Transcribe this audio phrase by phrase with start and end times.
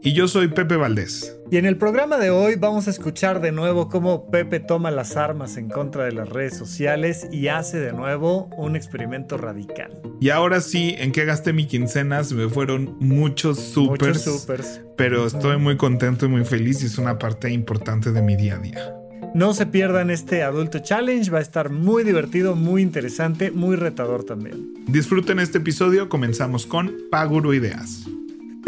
[0.00, 1.36] Y yo soy Pepe Valdés.
[1.50, 5.16] Y en el programa de hoy vamos a escuchar de nuevo cómo Pepe toma las
[5.16, 9.90] armas en contra de las redes sociales y hace de nuevo un experimento radical.
[10.20, 14.18] Y ahora sí, en qué gasté mi quincena, se me fueron muchos supers.
[14.18, 14.80] Muchos supers.
[14.96, 18.54] Pero estoy muy contento y muy feliz y es una parte importante de mi día
[18.54, 18.94] a día.
[19.34, 24.24] No se pierdan este Adulto Challenge, va a estar muy divertido, muy interesante, muy retador
[24.24, 24.74] también.
[24.86, 28.06] Disfruten este episodio, comenzamos con Paguro Ideas.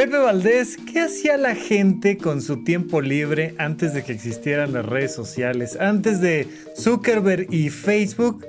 [0.00, 4.86] Pepe Valdés, ¿qué hacía la gente con su tiempo libre antes de que existieran las
[4.86, 5.76] redes sociales?
[5.78, 8.46] Antes de Zuckerberg y Facebook.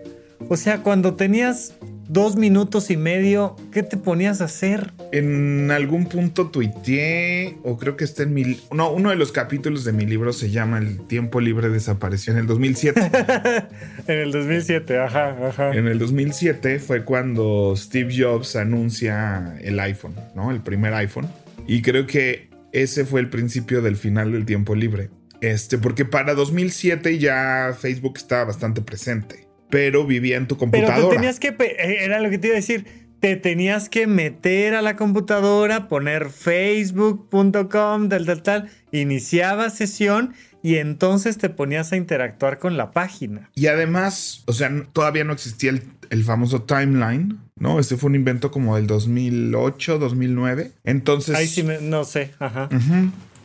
[0.47, 1.73] O sea, cuando tenías
[2.07, 4.93] dos minutos y medio, ¿qué te ponías a hacer?
[5.11, 8.57] En algún punto tuiteé, o creo que está en mi...
[8.73, 12.39] No, uno de los capítulos de mi libro se llama El tiempo libre desapareció en
[12.39, 12.99] el 2007.
[14.07, 15.71] en el 2007, ajá, ajá.
[15.73, 20.51] En el 2007 fue cuando Steve Jobs anuncia el iPhone, ¿no?
[20.51, 21.27] El primer iPhone.
[21.67, 25.09] Y creo que ese fue el principio del final del tiempo libre.
[25.41, 30.95] Este, porque para 2007 ya Facebook estaba bastante presente, pero vivía en tu computadora.
[30.95, 32.85] Pero tenías que, eh, era lo que te iba a decir,
[33.21, 40.75] te tenías que meter a la computadora, poner facebook.com, tal, tal, tal, iniciaba sesión y
[40.75, 43.49] entonces te ponías a interactuar con la página.
[43.55, 45.71] Y además, o sea, todavía no existía
[46.09, 47.79] el, famoso timeline, ¿no?
[47.79, 50.71] Este fue un invento como del 2008, 2009.
[50.83, 51.35] Entonces...
[51.35, 52.67] Ahí sí, no sé, ajá.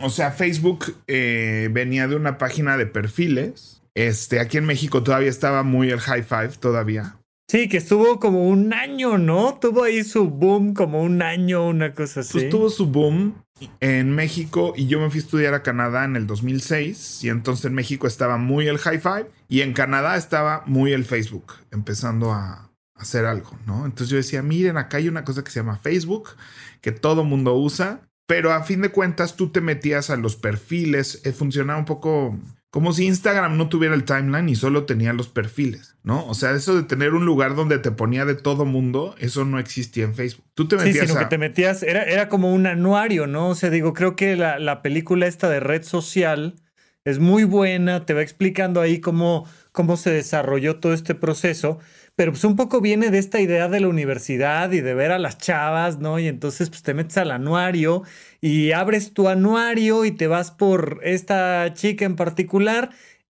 [0.01, 3.83] O sea, Facebook eh, venía de una página de perfiles.
[3.95, 7.19] Este, aquí en México todavía estaba muy el high five, todavía.
[7.49, 9.59] Sí, que estuvo como un año, ¿no?
[9.61, 12.33] Tuvo ahí su boom como un año, una cosa así.
[12.33, 13.35] Pues tuvo su boom
[13.81, 17.67] en México y yo me fui a estudiar a Canadá en el 2006 y entonces
[17.67, 22.33] en México estaba muy el high five y en Canadá estaba muy el Facebook empezando
[22.33, 22.66] a
[22.97, 23.85] hacer algo, ¿no?
[23.85, 26.31] Entonces yo decía, miren, acá hay una cosa que se llama Facebook
[26.81, 31.21] que todo mundo usa, pero a fin de cuentas tú te metías a los perfiles,
[31.25, 32.39] eh, funcionaba un poco
[32.71, 36.27] como si Instagram no tuviera el timeline y solo tenía los perfiles, ¿no?
[36.27, 39.59] O sea, eso de tener un lugar donde te ponía de todo mundo, eso no
[39.59, 40.45] existía en Facebook.
[40.53, 41.07] Tú te metías.
[41.07, 43.49] Sí, sino que te metías, era, era como un anuario, ¿no?
[43.49, 46.57] O sea, digo, creo que la, la película esta de red social
[47.05, 51.79] es muy buena, te va explicando ahí cómo, cómo se desarrolló todo este proceso
[52.17, 55.19] pero pues un poco viene de esta idea de la universidad y de ver a
[55.19, 56.19] las chavas, ¿no?
[56.19, 58.03] Y entonces pues te metes al anuario
[58.41, 62.91] y abres tu anuario y te vas por esta chica en particular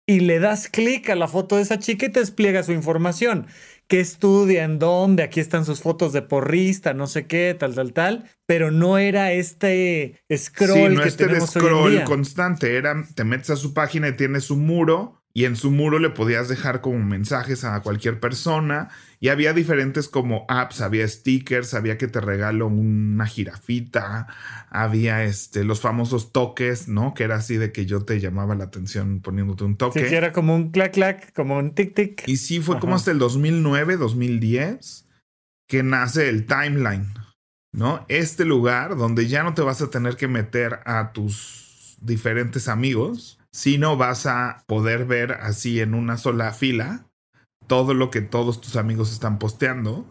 [0.07, 3.45] y le das clic a la foto de esa chica y te despliega su información.
[3.87, 4.63] ¿Qué estudia?
[4.63, 5.21] ¿En dónde?
[5.21, 8.29] Aquí están sus fotos de porrista, no sé qué, tal, tal, tal.
[8.47, 12.77] Pero no era este scroll sí, no que este scroll constante.
[12.77, 16.09] Era, te metes a su página y tienes un muro y en su muro le
[16.09, 21.97] podías dejar como mensajes a cualquier persona y había diferentes como apps, había stickers, había
[21.97, 24.27] que te regalo una jirafita,
[24.69, 27.13] había este los famosos toques, ¿no?
[27.13, 30.09] Que era así de que yo te llamaba la atención poniéndote un toque.
[30.09, 32.27] Sí, era como un clac clac, como un tic tic.
[32.27, 35.07] Y sí fue como hasta el 2009, 2010
[35.67, 37.13] que nace el timeline,
[37.71, 38.05] ¿no?
[38.09, 43.37] Este lugar donde ya no te vas a tener que meter a tus diferentes amigos
[43.51, 47.05] si no vas a poder ver así en una sola fila
[47.71, 50.05] todo lo que todos tus amigos están posteando.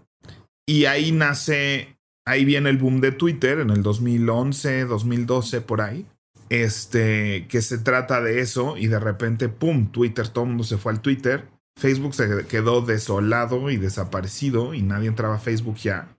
[0.66, 6.06] Y ahí nace, ahí viene el boom de Twitter en el 2011, 2012, por ahí.
[6.48, 9.92] Este, que se trata de eso y de repente, ¡pum!
[9.92, 11.48] Twitter, todo el mundo se fue al Twitter.
[11.76, 16.16] Facebook se quedó desolado y desaparecido y nadie entraba a Facebook ya.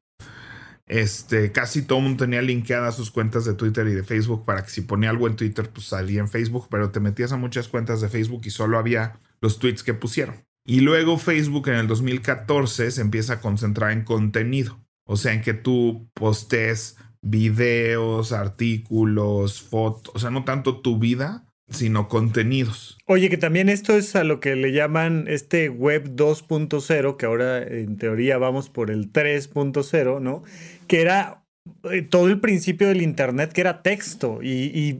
[0.91, 4.71] Este, casi todo mundo tenía linkeadas sus cuentas de Twitter y de Facebook para que
[4.71, 8.01] si ponía algo en Twitter, pues salía en Facebook, pero te metías a muchas cuentas
[8.01, 10.43] de Facebook y solo había los tweets que pusieron.
[10.65, 15.41] Y luego Facebook en el 2014 se empieza a concentrar en contenido, o sea, en
[15.41, 22.97] que tú postes videos, artículos, fotos, o sea, no tanto tu vida, sino contenidos.
[23.05, 27.63] Oye, que también esto es a lo que le llaman este web 2.0, que ahora
[27.63, 30.43] en teoría vamos por el 3.0, ¿no?
[30.87, 31.43] Que era
[31.91, 34.97] eh, todo el principio del Internet, que era texto, y,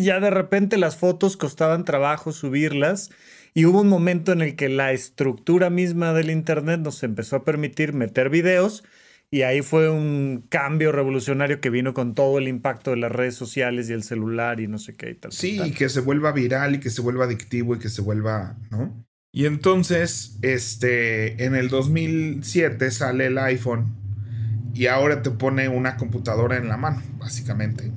[0.00, 3.10] ya de repente las fotos costaban trabajo subirlas,
[3.54, 7.44] y hubo un momento en el que la estructura misma del Internet nos empezó a
[7.44, 8.84] permitir meter videos,
[9.30, 13.36] y ahí fue un cambio revolucionario que vino con todo el impacto de las redes
[13.36, 15.30] sociales y el celular y no sé qué y tal.
[15.30, 18.56] Sí, y que se vuelva viral y que se vuelva adictivo y que se vuelva,
[18.70, 19.06] ¿no?
[19.32, 23.94] Y entonces, este, en el 2007 sale el iPhone
[24.74, 27.92] y ahora te pone una computadora en la mano, básicamente.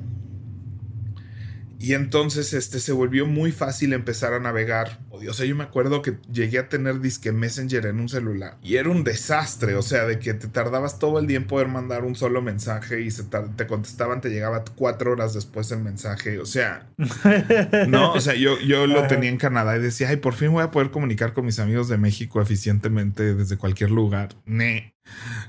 [1.83, 5.01] Y entonces este, se volvió muy fácil empezar a navegar.
[5.11, 8.57] O sea, yo me acuerdo que llegué a tener disque Messenger en un celular.
[8.63, 9.75] Y era un desastre.
[9.75, 13.01] O sea, de que te tardabas todo el día en poder mandar un solo mensaje
[13.01, 16.39] y se te contestaban, te llegaba cuatro horas después el mensaje.
[16.39, 16.87] O sea,
[17.89, 20.63] no, o sea, yo, yo lo tenía en Canadá y decía, ay, por fin voy
[20.63, 24.29] a poder comunicar con mis amigos de México eficientemente desde cualquier lugar.
[24.45, 24.95] Ne.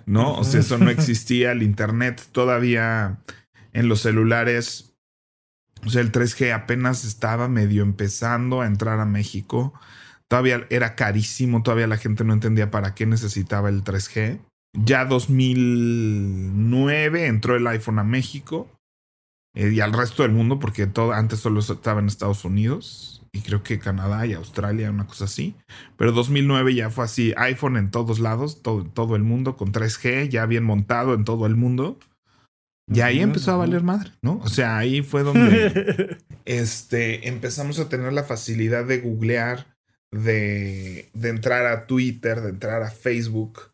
[0.05, 1.53] No, o sea, eso no existía.
[1.53, 3.21] El Internet todavía
[3.73, 4.94] en los celulares
[5.85, 9.75] o sea, el 3G apenas estaba medio empezando a entrar a México.
[10.29, 14.41] Todavía era carísimo, todavía la gente no entendía para qué necesitaba el 3G.
[14.73, 18.71] Ya 2009 entró el iPhone a México
[19.55, 23.41] eh, y al resto del mundo, porque todo, antes solo estaba en Estados Unidos y
[23.41, 25.55] creo que Canadá y Australia, una cosa así.
[25.97, 30.29] Pero 2009 ya fue así, iPhone en todos lados, todo, todo el mundo, con 3G,
[30.29, 31.99] ya bien montado en todo el mundo.
[32.93, 34.41] Y ahí empezó a valer madre, ¿no?
[34.43, 39.67] O sea, ahí fue donde este, empezamos a tener la facilidad de googlear,
[40.11, 43.73] de, de entrar a Twitter, de entrar a Facebook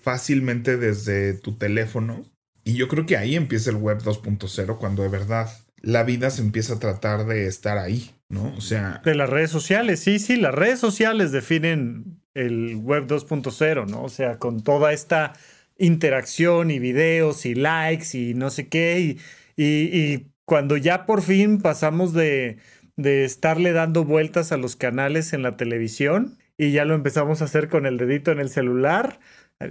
[0.00, 2.24] fácilmente desde tu teléfono.
[2.62, 5.50] Y yo creo que ahí empieza el web 2.0, cuando de verdad
[5.82, 8.54] la vida se empieza a tratar de estar ahí, ¿no?
[8.56, 9.02] O sea...
[9.04, 14.02] De las redes sociales, sí, sí, las redes sociales definen el web 2.0, ¿no?
[14.02, 15.32] O sea, con toda esta
[15.78, 19.00] interacción y videos y likes y no sé qué.
[19.00, 19.18] Y,
[19.56, 22.58] y, cuando ya por fin pasamos de,
[22.96, 27.46] de estarle dando vueltas a los canales en la televisión y ya lo empezamos a
[27.46, 29.18] hacer con el dedito en el celular,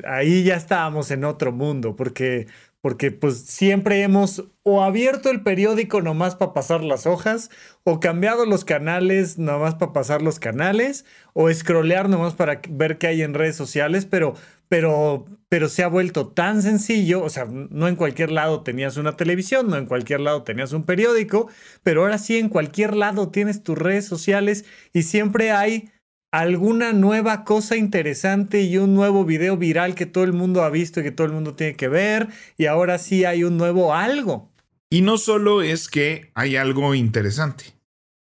[0.07, 2.47] ahí ya estábamos en otro mundo, porque,
[2.81, 7.49] porque pues siempre hemos o abierto el periódico nomás para pasar las hojas,
[7.83, 13.07] o cambiado los canales nomás para pasar los canales, o scrollear nomás para ver qué
[13.07, 14.35] hay en redes sociales, pero
[14.67, 19.15] pero, pero se ha vuelto tan sencillo, o sea, no en cualquier lado tenías una
[19.15, 21.49] televisión, no en cualquier lado tenías un periódico,
[21.83, 25.91] pero ahora sí en cualquier lado tienes tus redes sociales y siempre hay
[26.31, 30.99] alguna nueva cosa interesante y un nuevo video viral que todo el mundo ha visto
[30.99, 32.27] y que todo el mundo tiene que ver
[32.57, 34.51] y ahora sí hay un nuevo algo.
[34.89, 37.75] Y no solo es que hay algo interesante,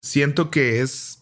[0.01, 1.22] siento que es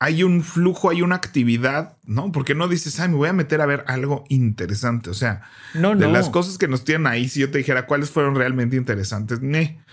[0.00, 2.30] hay un flujo, hay una actividad, ¿no?
[2.30, 5.10] Porque no dices, ay, me voy a meter a ver algo interesante.
[5.10, 5.42] O sea,
[5.74, 8.76] no, de las cosas que nos tienen ahí, si yo te dijera cuáles fueron realmente
[8.76, 9.84] interesantes, ne.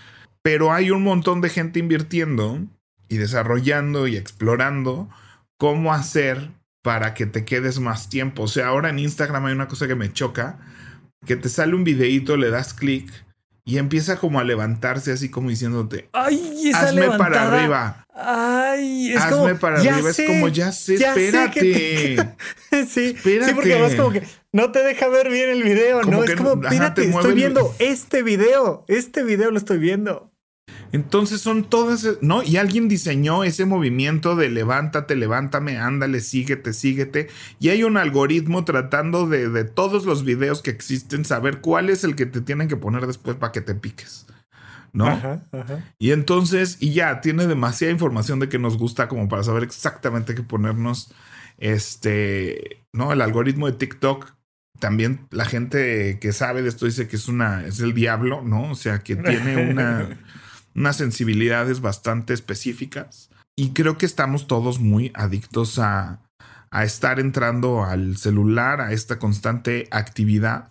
[0.42, 2.64] Pero hay un montón de gente invirtiendo
[3.08, 5.08] y desarrollando y explorando
[5.58, 6.52] cómo hacer
[6.82, 8.44] para que te quedes más tiempo.
[8.44, 10.60] O sea, ahora en Instagram hay una cosa que me choca,
[11.26, 13.25] que te sale un videíto, le das clic
[13.68, 18.06] y empieza como a levantarse así como diciéndote, Ay, hazme para arriba.
[18.14, 22.16] Ay, es hazme para arriba, es como ya sé, espérate.
[22.88, 23.50] sí, espérate.
[23.50, 24.22] sí, porque además como que
[24.52, 26.22] no te deja ver bien el video, ¿no?
[26.22, 30.30] Es como, espérate, estoy viendo este video, este video lo estoy viendo.
[30.96, 32.42] Entonces son todas, ¿no?
[32.42, 37.28] Y alguien diseñó ese movimiento de levántate, levántame, ándale, síguete, síguete.
[37.60, 42.02] Y hay un algoritmo tratando de, de todos los videos que existen, saber cuál es
[42.02, 44.26] el que te tienen que poner después para que te piques.
[44.94, 45.06] ¿no?
[45.06, 45.84] Ajá, ajá.
[45.98, 50.34] Y entonces, y ya, tiene demasiada información de que nos gusta como para saber exactamente
[50.34, 51.12] qué ponernos.
[51.58, 53.12] Este, ¿no?
[53.12, 54.34] El algoritmo de TikTok,
[54.78, 58.70] también la gente que sabe de esto dice que es una, es el diablo, ¿no?
[58.70, 60.08] O sea, que tiene una,
[60.76, 63.30] unas sensibilidades bastante específicas.
[63.56, 66.20] Y creo que estamos todos muy adictos a,
[66.70, 70.70] a estar entrando al celular, a esta constante actividad.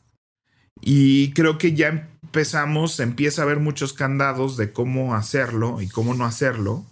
[0.82, 1.88] Y creo que ya
[2.24, 6.86] empezamos, empieza a haber muchos candados de cómo hacerlo y cómo no hacerlo.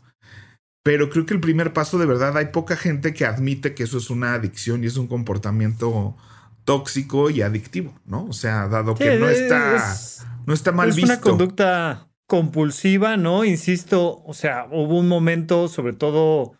[0.83, 3.99] Pero creo que el primer paso de verdad hay poca gente que admite que eso
[3.99, 6.17] es una adicción y es un comportamiento
[6.65, 8.25] tóxico y adictivo, ¿no?
[8.25, 9.95] O sea, dado que no está,
[10.45, 11.13] no está mal visto.
[11.13, 13.45] Es una conducta compulsiva, ¿no?
[13.45, 16.53] Insisto, o sea, hubo un momento, sobre todo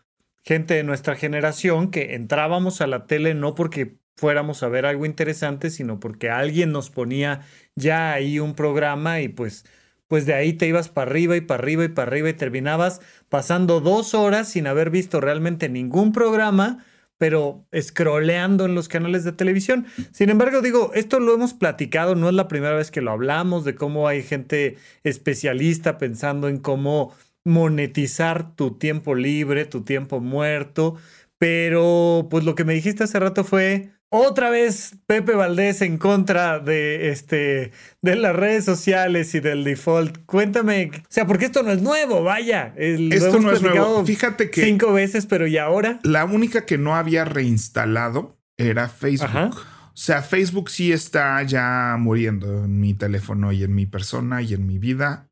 [0.44, 5.04] gente de nuestra generación, que entrábamos a la tele no porque fuéramos a ver algo
[5.04, 7.40] interesante, sino porque alguien nos ponía
[7.74, 9.64] ya ahí un programa y pues,
[10.06, 13.00] pues de ahí te ibas para arriba y para arriba y para arriba y terminabas
[13.28, 16.84] pasando dos horas sin haber visto realmente ningún programa
[17.18, 19.86] pero scrolleando en los canales de televisión.
[20.12, 23.64] Sin embargo, digo, esto lo hemos platicado, no es la primera vez que lo hablamos,
[23.64, 30.96] de cómo hay gente especialista pensando en cómo monetizar tu tiempo libre, tu tiempo muerto,
[31.38, 36.60] pero pues lo que me dijiste hace rato fue, otra vez Pepe Valdés en contra
[36.60, 40.24] de este de las redes sociales y del default.
[40.26, 42.72] Cuéntame, o sea, porque esto no es nuevo, vaya.
[42.76, 44.04] esto no es nuevo.
[44.04, 46.00] Fíjate que cinco veces, pero ¿y ahora?
[46.02, 49.56] La única que no había reinstalado era Facebook.
[49.56, 54.54] O sea, Facebook sí está ya muriendo en mi teléfono y en mi persona y
[54.54, 55.28] en mi vida.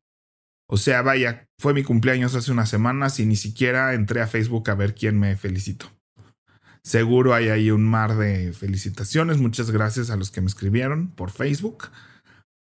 [0.69, 4.69] O sea, vaya, fue mi cumpleaños hace unas semanas y ni siquiera entré a Facebook
[4.69, 5.87] a ver quién me felicitó.
[6.83, 9.37] Seguro hay ahí un mar de felicitaciones.
[9.37, 11.89] Muchas gracias a los que me escribieron por Facebook.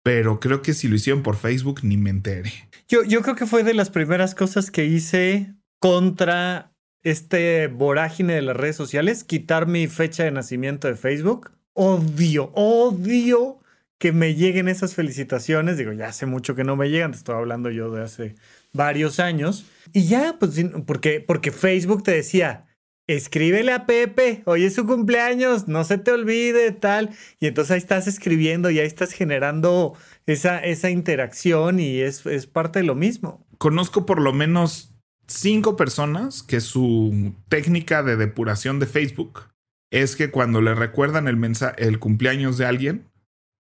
[0.04, 2.52] Pero creo que si lo hicieron por Facebook ni me enteré.
[2.88, 8.42] Yo, yo creo que fue de las primeras cosas que hice contra este vorágine de
[8.42, 11.52] las redes sociales, quitar mi fecha de nacimiento de Facebook.
[11.74, 13.60] Odio, odio
[13.98, 15.78] que me lleguen esas felicitaciones.
[15.78, 18.36] Digo, ya hace mucho que no me llegan, te estoy hablando yo de hace
[18.74, 19.66] varios años.
[19.94, 22.66] Y ya, pues, porque, porque Facebook te decía,
[23.14, 27.12] escríbele a Pepe, hoy es su cumpleaños, no se te olvide, tal.
[27.40, 29.94] Y entonces ahí estás escribiendo y ahí estás generando
[30.26, 33.46] esa, esa interacción y es, es parte de lo mismo.
[33.58, 34.94] Conozco por lo menos
[35.28, 39.48] cinco personas que su técnica de depuración de Facebook
[39.92, 41.40] es que cuando le recuerdan el,
[41.78, 43.10] el cumpleaños de alguien,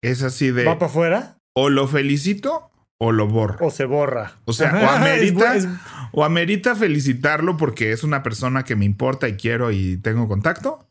[0.01, 0.65] es así de...
[0.65, 1.37] ¿Va para afuera?
[1.53, 2.70] O lo felicito
[3.03, 3.65] o lo borro.
[3.65, 4.33] O se borra.
[4.45, 5.55] O sea, o, amerita,
[6.11, 10.87] o amerita felicitarlo porque es una persona que me importa y quiero y tengo contacto.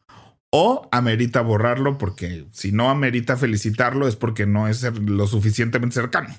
[0.50, 6.34] O amerita borrarlo porque si no amerita felicitarlo es porque no es lo suficientemente cercano,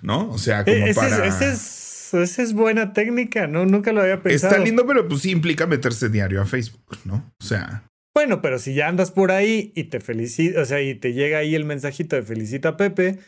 [0.00, 0.30] ¿no?
[0.30, 1.26] O sea, como e-, para...
[1.26, 3.66] Es, esa es buena técnica, ¿no?
[3.66, 4.54] Nunca lo había pensado.
[4.54, 7.30] Está lindo, pero pues sí implica meterse diario a Facebook, ¿no?
[7.38, 7.84] O sea...
[8.14, 11.38] Bueno, pero si ya andas por ahí y te felicita, o sea, y te llega
[11.38, 13.18] ahí el mensajito de felicita a Pepe,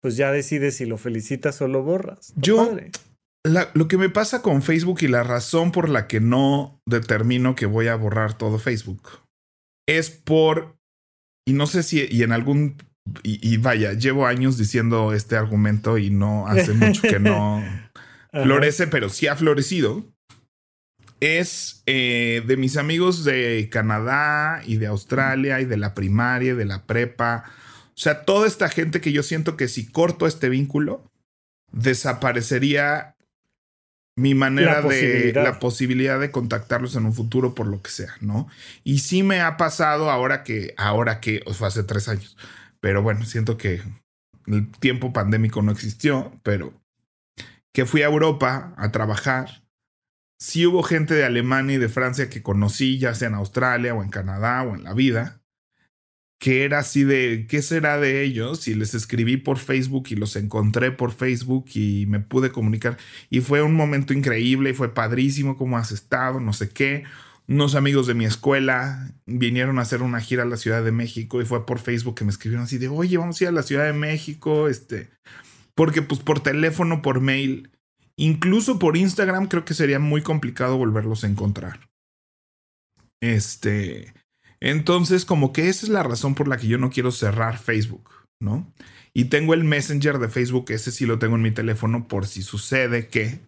[0.00, 2.32] pues ya decides si lo felicitas o lo borras.
[2.36, 2.76] Yo,
[3.74, 7.66] lo que me pasa con Facebook y la razón por la que no determino que
[7.66, 9.20] voy a borrar todo Facebook
[9.86, 10.76] es por,
[11.46, 12.76] y no sé si, y en algún,
[13.22, 17.62] y, vaya, llevo años diciendo este argumento y no hace mucho que no
[18.32, 20.04] florece, pero sí ha florecido.
[21.18, 26.56] Es eh, de mis amigos de Canadá y de Australia y de la primaria y
[26.56, 27.44] de la prepa
[28.00, 31.04] sea, toda esta gente que yo siento que si corto este vínculo,
[31.72, 33.16] desaparecería
[34.16, 38.48] mi manera de la posibilidad de contactarlos en un futuro por lo que sea, ¿no?
[38.84, 42.36] Y sí me ha pasado ahora que, ahora que, o fue hace tres años,
[42.80, 43.82] pero bueno, siento que
[44.46, 46.74] el tiempo pandémico no existió, pero
[47.72, 49.62] que fui a Europa a trabajar.
[50.38, 54.02] Sí hubo gente de Alemania y de Francia que conocí, ya sea en Australia o
[54.02, 55.39] en Canadá o en la vida,
[56.40, 58.66] que era así de, ¿qué será de ellos?
[58.66, 62.96] Y les escribí por Facebook y los encontré por Facebook y me pude comunicar.
[63.28, 67.04] Y fue un momento increíble y fue padrísimo cómo has estado, no sé qué.
[67.46, 71.42] Unos amigos de mi escuela vinieron a hacer una gira a la Ciudad de México
[71.42, 73.62] y fue por Facebook que me escribieron así de, oye, vamos a ir a la
[73.62, 75.10] Ciudad de México, este,
[75.74, 77.70] porque pues por teléfono, por mail,
[78.16, 81.90] incluso por Instagram creo que sería muy complicado volverlos a encontrar.
[83.20, 84.14] Este,
[84.60, 88.10] entonces, como que esa es la razón por la que yo no quiero cerrar Facebook,
[88.40, 88.70] ¿no?
[89.14, 92.42] Y tengo el Messenger de Facebook, ese sí lo tengo en mi teléfono por si
[92.42, 93.40] sucede que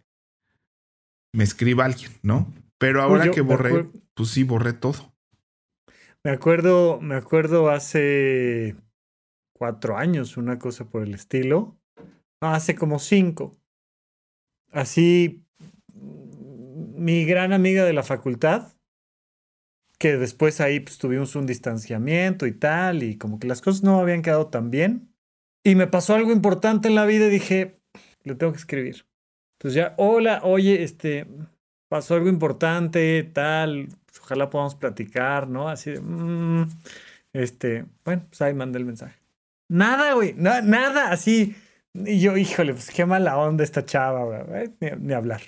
[1.35, 2.53] me escriba alguien, ¿no?
[2.79, 5.13] Pero ahora que borré, pues sí, borré todo.
[6.25, 8.75] Me acuerdo, me acuerdo hace
[9.53, 11.77] cuatro años, una cosa por el estilo.
[12.41, 13.57] hace como cinco.
[14.73, 15.45] Así,
[15.93, 18.73] mi gran amiga de la facultad
[20.03, 24.01] que después ahí pues, tuvimos un distanciamiento y tal, y como que las cosas no
[24.01, 25.15] habían quedado tan bien.
[25.63, 27.79] Y me pasó algo importante en la vida y dije,
[28.25, 29.07] le tengo que escribir.
[29.53, 31.29] Entonces ya, hola, oye, este,
[31.89, 35.69] pasó algo importante, tal, pues, ojalá podamos platicar, ¿no?
[35.69, 36.69] Así de, mm,
[37.33, 39.21] este, bueno, pues ahí mandé el mensaje.
[39.69, 41.55] Nada, güey, nada, así.
[41.95, 44.45] Y yo, híjole, pues qué mala onda esta chava,
[44.81, 45.43] ni hablar.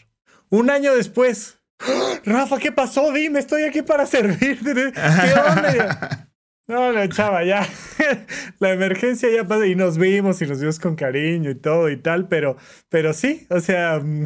[0.49, 1.59] Un año después,
[2.25, 3.13] Rafa, ¿qué pasó?
[3.13, 4.75] Dime, estoy aquí para servirte.
[4.93, 6.21] ¿Qué onda?
[6.67, 7.69] No, la chava, ya.
[8.59, 11.99] la emergencia ya pasó y nos vimos y nos vimos con cariño y todo y
[11.99, 12.57] tal, pero,
[12.89, 14.25] pero sí, o sea, mm,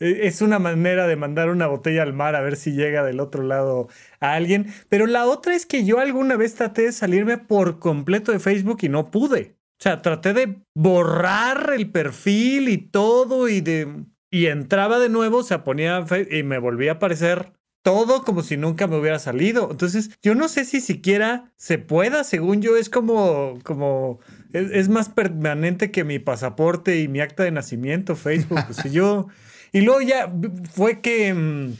[0.00, 3.20] e, es una manera de mandar una botella al mar a ver si llega del
[3.20, 4.66] otro lado a alguien.
[4.88, 8.78] Pero la otra es que yo alguna vez traté de salirme por completo de Facebook
[8.82, 9.56] y no pude.
[9.78, 15.42] O sea, traté de borrar el perfil y todo y de y entraba de nuevo,
[15.42, 17.52] se ponía y me volvía a aparecer
[17.86, 19.68] todo como si nunca me hubiera salido.
[19.70, 24.18] Entonces, yo no sé si siquiera se pueda, según yo, es como, como,
[24.52, 28.58] es, más permanente que mi pasaporte y mi acta de nacimiento, Facebook.
[28.66, 29.28] Pues, yo,
[29.70, 30.32] y luego ya
[30.72, 31.74] fue que mm,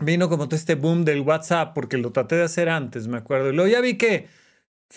[0.00, 3.50] vino como todo este boom del WhatsApp, porque lo traté de hacer antes, me acuerdo.
[3.50, 4.26] Y luego ya vi que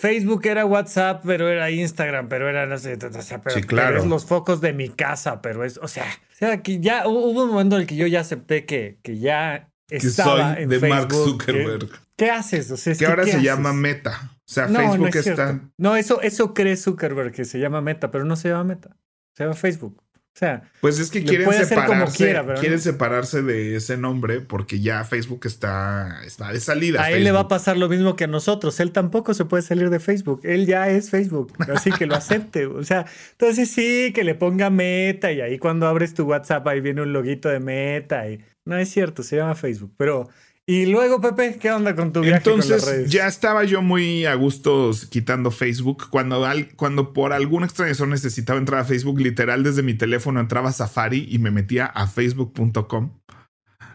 [0.00, 3.88] Facebook era WhatsApp, pero era Instagram, pero era, no sé, o sea, pero, Sí, claro.
[3.88, 7.04] pero es los focos de mi casa, pero es, o sea, o sea, que ya
[7.04, 10.54] hu- hubo un momento en el que yo ya acepté que, que ya Que estaba
[10.54, 11.44] soy en de Mark Facebook.
[11.44, 11.88] ¿Qué- Zuckerberg.
[12.16, 12.70] ¿Qué, haces?
[12.70, 13.46] O sea, es Que ahora ¿qué se haces?
[13.48, 14.30] llama Meta.
[14.36, 15.42] O sea, No, no Facebook es cierto.
[15.42, 15.60] está.
[15.78, 18.96] No, eso, eso cree Zuckerberg que se llama Meta, pero no se llama Meta.
[19.36, 20.00] Se llama Facebook.
[20.38, 22.16] O sea, Pues es que quieren separarse.
[22.16, 22.60] quiera, pero no.
[22.60, 27.02] quieren separarse de ese nombre porque ya Facebook está, está de salida.
[27.02, 28.78] a él le va a pasar lo mismo que a nosotros.
[28.78, 30.42] Él tampoco se puede salir de Facebook.
[30.44, 31.52] Él ya es Facebook.
[31.74, 32.66] Así que lo acepte.
[32.66, 36.80] O sea, entonces sí, que le ponga meta y ahí cuando abres tu WhatsApp ahí
[36.80, 38.30] viene un loguito de meta.
[38.30, 38.38] Y...
[38.64, 39.92] No es cierto, se llama Facebook.
[39.96, 40.28] Pero,
[40.68, 43.10] y luego, Pepe, ¿qué onda con tu viaje con las Entonces redes?
[43.10, 46.08] ya estaba yo muy a gusto quitando Facebook.
[46.10, 50.38] Cuando, al- cuando por alguna extraña razón necesitaba entrar a Facebook, literal desde mi teléfono
[50.40, 53.10] entraba a Safari y me metía a facebook.com.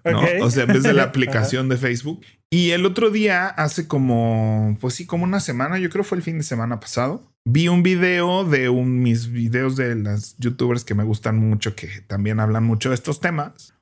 [0.06, 0.22] ¿no?
[0.42, 2.22] O sea, en vez de la aplicación de Facebook.
[2.52, 6.24] Y el otro día, hace como, pues sí, como una semana, yo creo fue el
[6.24, 10.94] fin de semana pasado, vi un video de un, mis videos de las youtubers que
[10.94, 13.74] me gustan mucho, que también hablan mucho de estos temas.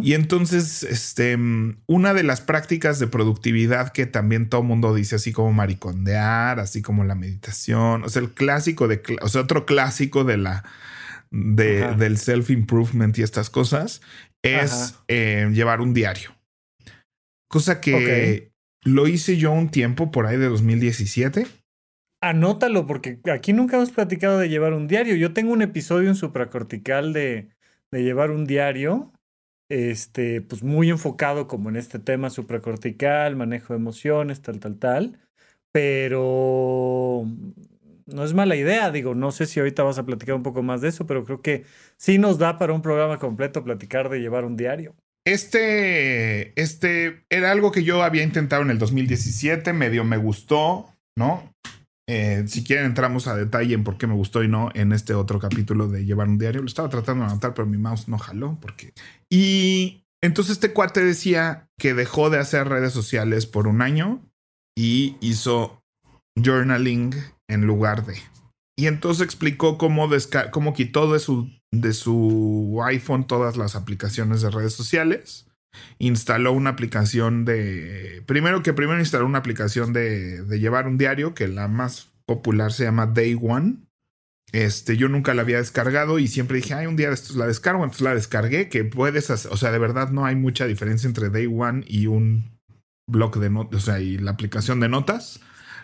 [0.00, 5.16] Y entonces, este, mm, una de las prácticas de productividad que también todo mundo dice,
[5.16, 9.66] así como maricondear, así como la meditación, o sea, el clásico de, o sea, otro
[9.66, 10.64] clásico de la,
[11.30, 11.94] de, Ajá.
[11.96, 14.00] del self-improvement y estas cosas,
[14.42, 16.34] es eh, llevar un diario.
[17.50, 18.52] Cosa que
[18.84, 21.46] lo hice yo un tiempo por ahí de 2017.
[22.22, 25.14] Anótalo, porque aquí nunca hemos platicado de llevar un diario.
[25.14, 27.50] Yo tengo un episodio en supracortical de,
[27.90, 29.12] de llevar un diario,
[29.68, 35.20] este, pues muy enfocado como en este tema supracortical, manejo de emociones, tal, tal, tal.
[35.72, 37.24] Pero
[38.06, 40.80] no es mala idea, digo, no sé si ahorita vas a platicar un poco más
[40.80, 41.64] de eso, pero creo que
[41.96, 44.94] sí nos da para un programa completo platicar de llevar un diario.
[45.24, 51.52] Este, este era algo que yo había intentado en el 2017, medio me gustó, ¿no?
[52.10, 55.12] Eh, si quieren entramos a detalle en por qué me gustó y no en este
[55.12, 56.62] otro capítulo de llevar un diario.
[56.62, 58.94] Lo estaba tratando de anotar, pero mi mouse no jaló porque...
[59.30, 64.22] Y entonces este cuate decía que dejó de hacer redes sociales por un año
[64.76, 65.82] y hizo
[66.42, 67.14] journaling
[67.46, 68.16] en lugar de.
[68.78, 70.08] Y entonces explicó cómo,
[70.50, 75.47] cómo quitó de su, de su iPhone todas las aplicaciones de redes sociales.
[75.98, 78.22] Instaló una aplicación de...
[78.26, 82.84] Primero que primero instaló una aplicación de, llevar un diario, que la más popular se
[82.84, 83.78] llama Day One.
[84.52, 87.46] Este, yo nunca la había descargado y siempre dije, ay, un día de estos la
[87.46, 87.84] descargo.
[87.84, 91.30] Entonces la descargué, que puedes hacer, o sea, de verdad no hay mucha diferencia entre
[91.30, 92.58] Day One y un
[93.08, 95.40] blog de notas, o sea, y la aplicación de notas,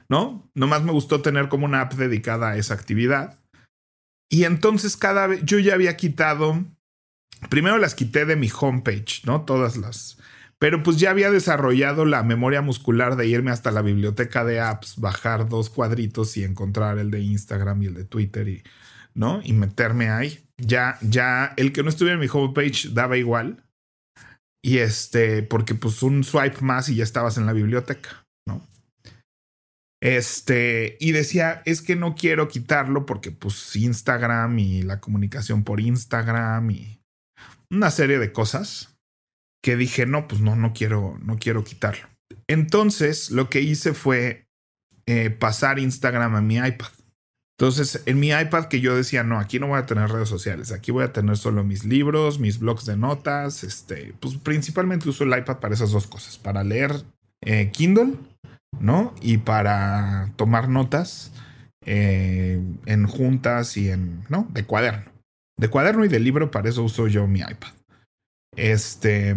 [0.08, 0.48] ¿no?
[0.54, 3.40] Nomás me gustó tener como una app dedicada a esa actividad.
[4.30, 6.64] Y entonces cada vez, yo ya había quitado,
[7.48, 9.42] primero las quité de mi homepage, ¿no?
[9.42, 10.18] Todas las,
[10.58, 14.96] pero pues ya había desarrollado la memoria muscular de irme hasta la biblioteca de apps,
[14.98, 18.62] bajar dos cuadritos y encontrar el de Instagram y el de Twitter y,
[19.14, 19.40] ¿no?
[19.44, 20.40] Y meterme ahí.
[20.56, 23.64] Ya, ya, el que no estuviera en mi homepage daba igual.
[24.64, 28.66] Y este, porque pues un swipe más y ya estabas en la biblioteca, ¿no?
[30.00, 35.80] Este, y decía, es que no quiero quitarlo porque pues Instagram y la comunicación por
[35.80, 36.93] Instagram y
[37.74, 38.96] una serie de cosas
[39.62, 42.06] que dije, no, pues no, no quiero, no quiero quitarlo.
[42.46, 44.46] Entonces, lo que hice fue
[45.06, 46.88] eh, pasar Instagram a mi iPad.
[47.58, 50.72] Entonces, en mi iPad que yo decía, no, aquí no voy a tener redes sociales,
[50.72, 55.22] aquí voy a tener solo mis libros, mis blogs de notas, este, pues principalmente uso
[55.22, 57.04] el iPad para esas dos cosas, para leer
[57.42, 58.14] eh, Kindle,
[58.80, 59.14] ¿no?
[59.22, 61.30] Y para tomar notas
[61.86, 64.48] eh, en juntas y en, ¿no?
[64.50, 65.13] De cuaderno.
[65.56, 67.72] De cuaderno y de libro, para eso uso yo mi iPad.
[68.56, 69.36] Este,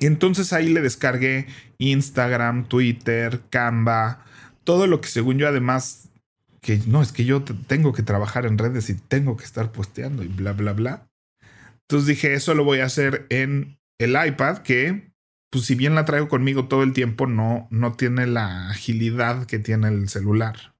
[0.00, 1.46] entonces ahí le descargué
[1.78, 4.24] Instagram, Twitter, Canva,
[4.64, 6.08] todo lo que según yo además
[6.60, 10.22] que no, es que yo tengo que trabajar en redes y tengo que estar posteando
[10.22, 11.08] y bla, bla, bla.
[11.82, 15.12] Entonces dije, eso lo voy a hacer en el iPad, que
[15.50, 19.58] pues si bien la traigo conmigo todo el tiempo, no, no tiene la agilidad que
[19.58, 20.74] tiene el celular.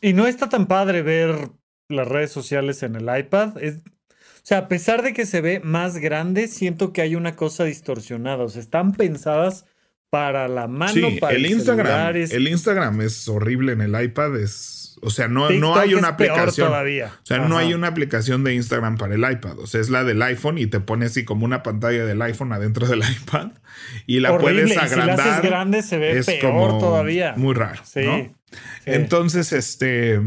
[0.00, 1.50] Y no está tan padre ver
[1.88, 3.62] las redes sociales en el iPad.
[3.62, 7.34] Es, o sea, a pesar de que se ve más grande, siento que hay una
[7.36, 8.44] cosa distorsionada.
[8.44, 9.64] O sea, están pensadas
[10.08, 13.80] para la mano, sí, para el el Instagram, celular, es- el Instagram es horrible en
[13.80, 16.68] el iPad, es, o sea, no, no hay una es peor aplicación.
[16.68, 17.06] todavía.
[17.22, 19.58] O sea, no hay una aplicación de Instagram para el iPad.
[19.58, 22.52] O sea, es la del iPhone y te pone así como una pantalla del iPhone
[22.52, 23.50] adentro del iPad
[24.06, 25.20] y la Horrible, puedes y si la agrandar.
[25.28, 27.34] haces grande se ve es peor como todavía.
[27.36, 27.82] Muy raro.
[27.84, 28.16] Sí, ¿no?
[28.18, 28.30] sí.
[28.86, 30.20] Entonces, este.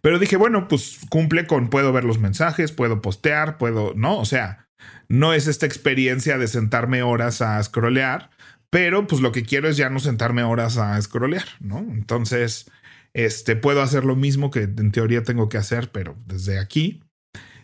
[0.00, 3.94] Pero dije, bueno, pues cumple con puedo ver los mensajes, puedo postear, puedo.
[3.94, 4.68] No, o sea,
[5.08, 8.30] no es esta experiencia de sentarme horas a scrollear,
[8.70, 11.78] Pero pues lo que quiero es ya no sentarme horas a scrollear, ¿no?
[11.78, 12.70] Entonces,
[13.12, 17.00] este, puedo hacer lo mismo que en teoría tengo que hacer, pero desde aquí.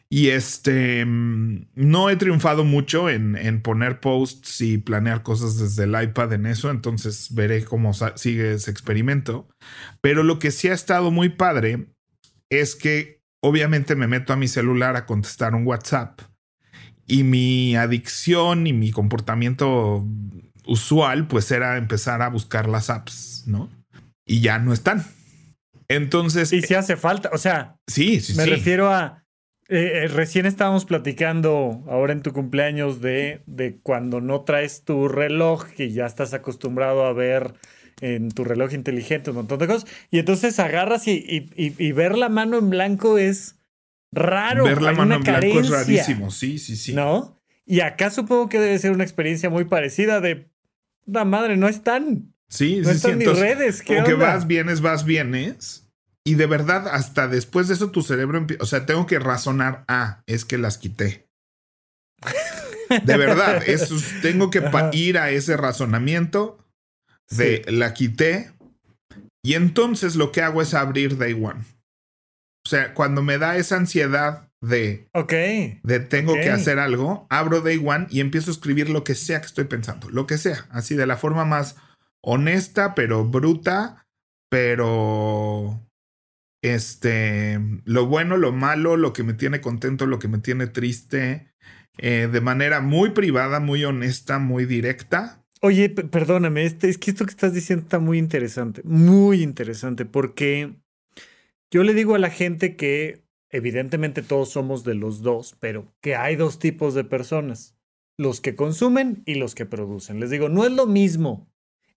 [0.08, 5.84] Y este, mm, no he triunfado mucho en, en, poner posts y planear cosas desde
[5.84, 9.48] el iPad en eso, entonces veré cómo sigue ese experimento.
[10.00, 11.86] Pero lo que sí ha estado muy padre
[12.50, 16.20] es que obviamente me meto a mi celular a contestar un WhatsApp
[17.06, 20.04] y mi adicción y mi comportamiento
[20.66, 23.70] usual pues era empezar a buscar las apps, ¿no?
[24.26, 25.04] Y ya no están.
[25.88, 26.52] Entonces...
[26.52, 27.76] Y si hace falta, o sea...
[27.86, 29.20] Sí, sí, me refiero a
[29.70, 35.06] eh, eh, recién estábamos platicando ahora en tu cumpleaños de, de cuando no traes tu
[35.06, 37.54] reloj, que ya estás acostumbrado a ver
[38.00, 42.28] en tu reloj inteligente un montón de cosas, y entonces agarras y, y, ver la
[42.28, 43.56] mano en blanco es
[44.12, 44.64] raro.
[44.64, 46.94] Ver la mano en blanco es rarísimo, sí, sí, sí.
[46.94, 47.40] ¿No?
[47.66, 50.50] Y acá supongo que debe ser una experiencia muy parecida de,
[51.06, 52.34] la madre, no están.
[52.48, 53.18] Sí, no sí, están sí.
[53.18, 53.82] ni redes.
[53.82, 54.26] ¿qué como que onda?
[54.26, 55.88] vas, vienes, vas, vienes.
[56.24, 58.62] Y de verdad, hasta después de eso, tu cerebro empieza.
[58.62, 59.84] O sea, tengo que razonar.
[59.88, 61.28] Ah, es que las quité.
[63.04, 66.59] De verdad, eso, tengo que ir a ese razonamiento
[67.30, 67.72] de Sí.
[67.76, 68.52] la quité.
[69.42, 71.60] Y entonces lo que hago es abrir Day One.
[72.66, 75.32] O sea, cuando me da esa ansiedad de, Ok.
[75.82, 79.40] de tengo que hacer algo, abro Day One y empiezo a escribir lo que sea
[79.40, 80.10] que estoy pensando.
[80.10, 80.66] Lo que sea.
[80.70, 81.76] Así de la forma más
[82.22, 84.06] honesta, pero bruta,
[84.50, 85.80] pero
[86.62, 91.50] este, lo bueno, lo malo, lo que me tiene contento, lo que me tiene triste,
[91.96, 95.39] eh, de manera muy privada, muy honesta, muy directa.
[95.62, 100.74] Oye, perdóname, este, es que esto que estás diciendo está muy interesante, muy interesante, porque
[101.70, 106.16] yo le digo a la gente que evidentemente todos somos de los dos, pero que
[106.16, 107.76] hay dos tipos de personas,
[108.16, 110.18] los que consumen y los que producen.
[110.18, 111.46] Les digo, no es lo mismo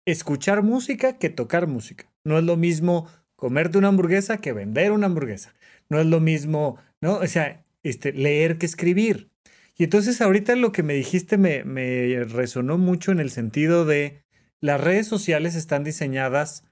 [0.03, 5.05] escuchar música que tocar música, no es lo mismo comerte una hamburguesa que vender una
[5.05, 5.55] hamburguesa,
[5.87, 7.15] no es lo mismo, ¿no?
[7.15, 9.32] O sea, este, leer que escribir.
[9.75, 14.23] Y entonces ahorita lo que me dijiste me, me resonó mucho en el sentido de
[14.59, 16.63] las redes sociales están diseñadas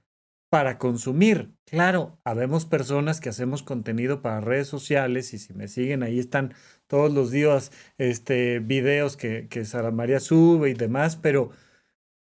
[0.52, 1.54] para consumir.
[1.64, 6.54] Claro, habemos personas que hacemos contenido para redes sociales y si me siguen ahí están
[6.86, 11.52] todos los días este, videos que, que Sara María sube y demás, pero,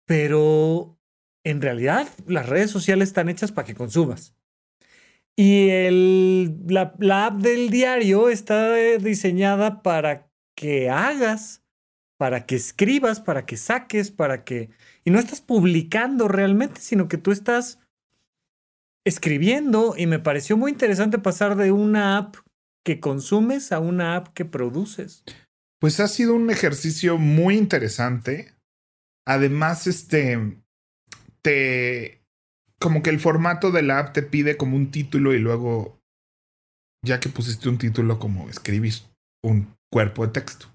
[0.05, 0.97] pero
[1.43, 4.35] en realidad las redes sociales están hechas para que consumas.
[5.35, 11.63] Y el, la, la app del diario está eh, diseñada para que hagas,
[12.17, 14.69] para que escribas, para que saques, para que...
[15.03, 17.79] Y no estás publicando realmente, sino que tú estás
[19.05, 22.37] escribiendo y me pareció muy interesante pasar de una app
[22.85, 25.23] que consumes a una app que produces.
[25.79, 28.53] Pues ha sido un ejercicio muy interesante.
[29.25, 30.57] Además, este,
[31.41, 32.21] te,
[32.79, 35.99] como que el formato de la app te pide como un título y luego,
[37.05, 38.93] ya que pusiste un título, como escribir
[39.43, 40.65] un cuerpo de texto.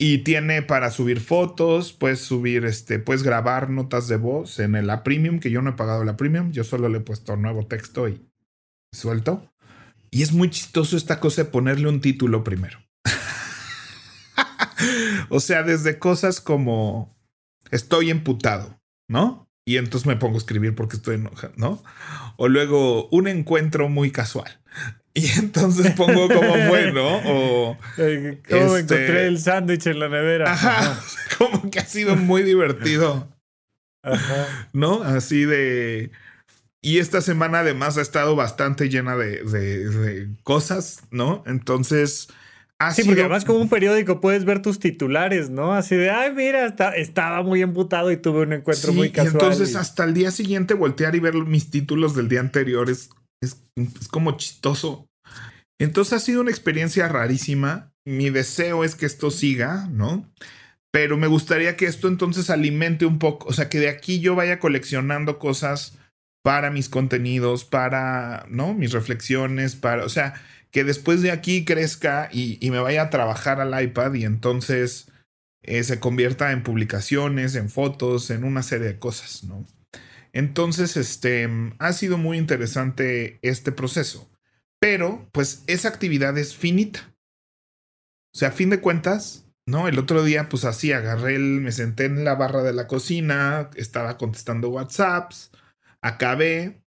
[0.00, 5.02] Y tiene para subir fotos, puedes subir, este, puedes grabar notas de voz en la
[5.02, 8.08] premium, que yo no he pagado la premium, yo solo le he puesto nuevo texto
[8.08, 8.24] y
[8.92, 9.52] suelto.
[10.12, 12.78] Y es muy chistoso esta cosa de ponerle un título primero.
[15.28, 17.18] o sea, desde cosas como
[17.72, 19.50] estoy emputado, ¿no?
[19.66, 21.82] Y entonces me pongo a escribir porque estoy enojado, ¿no?
[22.36, 24.60] O luego un encuentro muy casual.
[25.14, 27.16] Y entonces pongo cómo fue, ¿no?
[27.24, 28.06] O ¿Cómo
[28.76, 30.52] Este- encontré el sándwich en la nevera?
[30.52, 31.00] ajá,
[31.38, 33.28] como que ha sido muy divertido,
[34.04, 34.68] Ajá.
[34.72, 35.02] ¿no?
[35.02, 36.10] Así de
[36.80, 41.42] y esta semana además ha estado bastante llena de, de- de cosas, ¿no?
[41.46, 42.28] Entonces
[42.78, 45.74] ha Sí, sido porque además como un periódico puedes ver tus titulares, ¿no?
[45.74, 49.10] Así de, ay, mira, está- estaba muy emputado y tuve un encuentro Sí, muy y
[49.10, 49.32] casual.
[49.32, 53.10] entonces y- hasta el día siguiente voltear y ver mis títulos del día anterior es,
[53.40, 55.08] es, es como chistoso.
[55.80, 57.92] Entonces ha sido una experiencia rarísima.
[58.04, 60.28] Mi deseo es que esto siga, ¿no?
[60.90, 64.34] Pero me gustaría que esto entonces alimente un poco, o sea, que de aquí yo
[64.34, 65.98] vaya coleccionando cosas
[66.42, 68.72] para mis contenidos, para, ¿no?
[68.72, 70.34] Mis reflexiones, para, o sea,
[70.70, 75.10] que después de aquí crezca y, y me vaya a trabajar al iPad y entonces
[75.62, 79.66] eh, se convierta en publicaciones, en fotos, en una serie de cosas, ¿no?
[80.32, 84.30] Entonces, este, ha sido muy interesante este proceso,
[84.80, 87.14] pero pues esa actividad es finita.
[88.34, 89.88] O sea, a fin de cuentas, ¿no?
[89.88, 93.70] El otro día, pues así, agarré el, me senté en la barra de la cocina,
[93.74, 95.50] estaba contestando WhatsApps,
[96.02, 96.82] acabé,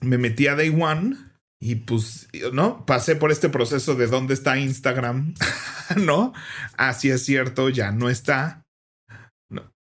[0.00, 1.16] me metí a Day One
[1.60, 2.84] y pues, ¿no?
[2.86, 5.34] Pasé por este proceso de dónde está Instagram,
[5.96, 6.32] ¿no?
[6.76, 8.64] Así es cierto, ya no está.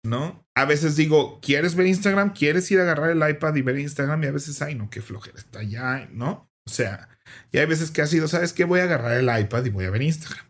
[0.05, 0.42] ¿no?
[0.55, 2.35] A veces digo, ¿quieres ver Instagram?
[2.35, 4.23] ¿Quieres ir a agarrar el iPad y ver Instagram?
[4.23, 6.51] Y a veces, ay, no, qué flojera está allá, ¿no?
[6.67, 7.09] O sea,
[7.51, 8.65] y hay veces que ha sido, ¿sabes qué?
[8.65, 10.47] Voy a agarrar el iPad y voy a ver Instagram,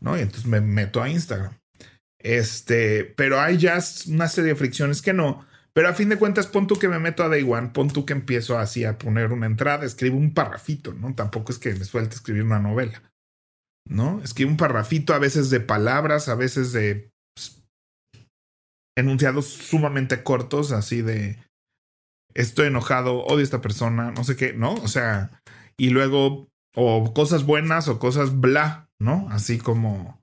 [0.00, 0.16] ¿no?
[0.16, 1.58] Y entonces me meto a Instagram.
[2.18, 5.46] Este, pero hay ya una serie de fricciones que no.
[5.72, 8.04] Pero a fin de cuentas, pon tú que me meto a Day One, pon tú
[8.04, 11.14] que empiezo así a poner una entrada, escribo un parrafito, ¿no?
[11.14, 13.02] Tampoco es que me suelte escribir una novela,
[13.86, 14.20] ¿no?
[14.22, 17.12] Escribo un parrafito a veces de palabras, a veces de
[18.96, 21.38] enunciados sumamente cortos, así de
[22.34, 24.74] estoy enojado, odio a esta persona, no sé qué, ¿no?
[24.74, 25.42] O sea,
[25.76, 29.28] y luego, o cosas buenas o cosas bla, ¿no?
[29.30, 30.20] Así como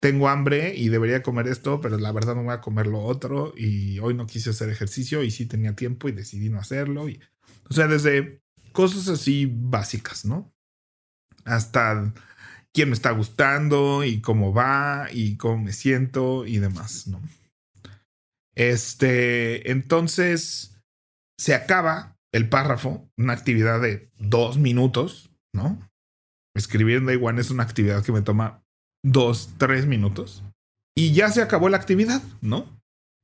[0.00, 3.54] tengo hambre y debería comer esto, pero la verdad no voy a comer lo otro
[3.56, 7.08] y hoy no quise hacer ejercicio y sí tenía tiempo y decidí no hacerlo.
[7.08, 7.20] Y,
[7.70, 10.52] o sea, desde cosas así básicas, ¿no?
[11.44, 12.12] Hasta
[12.72, 17.20] quién me está gustando y cómo va y cómo me siento y demás, ¿no?
[18.54, 20.80] Este, entonces
[21.38, 25.78] se acaba el párrafo, una actividad de dos minutos, ¿no?
[26.54, 28.62] Escribir en Day es una actividad que me toma
[29.02, 30.42] dos, tres minutos
[30.96, 32.66] y ya se acabó la actividad, ¿no?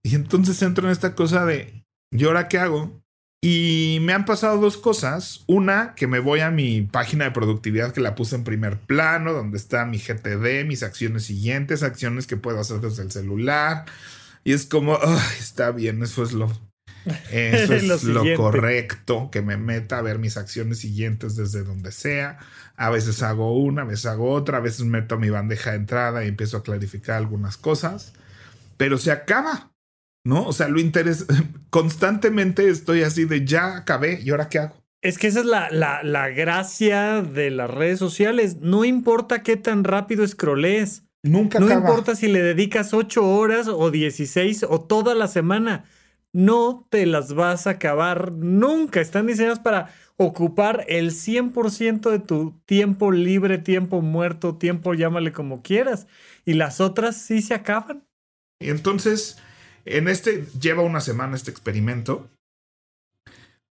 [0.04, 3.02] Y entonces entro en esta cosa de, ¿y ahora qué hago?
[3.42, 5.44] Y me han pasado dos cosas.
[5.46, 9.32] Una, que me voy a mi página de productividad que la puse en primer plano,
[9.32, 13.84] donde está mi GTD, mis acciones siguientes, acciones que puedo hacer desde el celular.
[14.48, 14.98] Y es como,
[15.38, 16.50] está bien, eso es lo,
[17.30, 22.38] eso es lo, correcto, que me meta a ver mis acciones siguientes desde donde sea.
[22.74, 26.24] A veces hago una, a veces hago otra, a veces meto mi bandeja de entrada
[26.24, 28.14] y empiezo a clarificar algunas cosas,
[28.78, 29.70] pero se acaba,
[30.24, 30.46] ¿no?
[30.46, 31.26] O sea, lo interesa,
[31.68, 34.82] constantemente estoy así de ya acabé y ahora qué hago.
[35.02, 38.56] Es que esa es la, la, la gracia de las redes sociales.
[38.62, 41.02] No importa qué tan rápido scrollees.
[41.28, 45.84] Nunca No importa si le dedicas 8 horas o 16 o toda la semana
[46.32, 49.00] no te las vas a acabar nunca.
[49.00, 55.62] Están diseñadas para ocupar el 100% de tu tiempo libre, tiempo muerto, tiempo llámale como
[55.62, 56.06] quieras.
[56.44, 58.04] Y las otras sí se acaban.
[58.60, 59.38] Y entonces,
[59.84, 62.28] en este lleva una semana este experimento.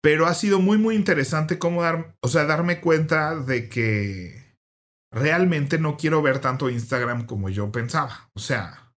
[0.01, 4.44] Pero ha sido muy, muy interesante cómo dar, o sea, darme cuenta de que
[5.15, 8.29] realmente no quiero ver tanto Instagram como yo pensaba.
[8.35, 8.93] O sea,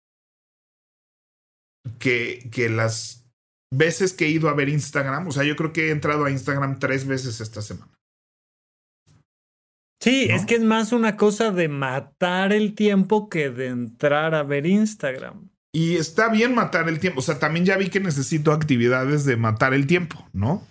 [1.99, 3.28] que, que las
[3.71, 6.32] veces que he ido a ver Instagram, o sea, yo creo que he entrado a
[6.32, 7.91] Instagram tres veces esta semana.
[10.01, 14.43] Sí, es que es más una cosa de matar el tiempo que de entrar a
[14.43, 15.49] ver Instagram.
[15.73, 19.36] Y está bien matar el tiempo, o sea, también ya vi que necesito actividades de
[19.36, 20.65] matar el tiempo, ¿no?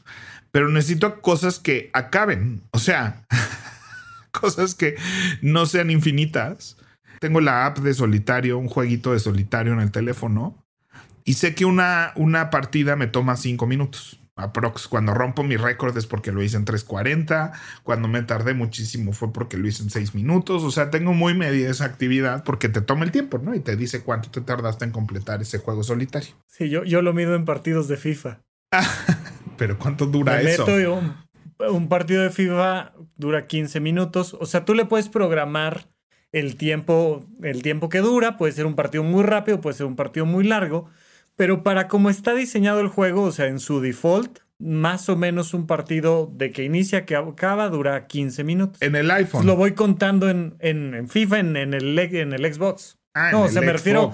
[0.51, 3.27] Pero necesito cosas que acaben, o sea,
[4.41, 4.97] cosas que
[5.43, 6.77] no sean infinitas.
[7.21, 10.65] Tengo la app de solitario, un jueguito de solitario en el teléfono
[11.25, 14.21] y sé que una, una partida me toma cinco minutos.
[14.37, 14.89] Aprox.
[14.89, 17.53] Cuando rompo mi récord es porque lo hice en 3.40.
[17.83, 20.65] Cuando me tardé muchísimo fue porque lo hice en 6 minutos.
[20.65, 23.55] O sea, tengo muy media esa actividad porque te toma el tiempo, ¿no?
[23.55, 26.35] Y te dice cuánto te tardaste en completar ese juego solitario.
[26.49, 28.41] Sí, yo, yo lo mido en partidos de FIFA.
[29.57, 30.67] Pero ¿cuánto dura eso?
[30.67, 31.15] un,
[31.59, 34.37] un partido de FIFA dura 15 minutos.
[34.41, 35.87] O sea, tú le puedes programar
[36.33, 38.37] el tiempo, el tiempo que dura.
[38.37, 40.89] Puede ser un partido muy rápido, puede ser un partido muy largo.
[41.37, 45.53] Pero para cómo está diseñado el juego, o sea, en su default, más o menos
[45.53, 48.83] un partido de que inicia que acaba dura 15 minutos.
[48.83, 49.47] En el iPhone.
[49.47, 52.99] Lo voy contando en, en, FIFA, en, el, en el Xbox.
[53.15, 54.13] Ah, no, o sea, me refiero.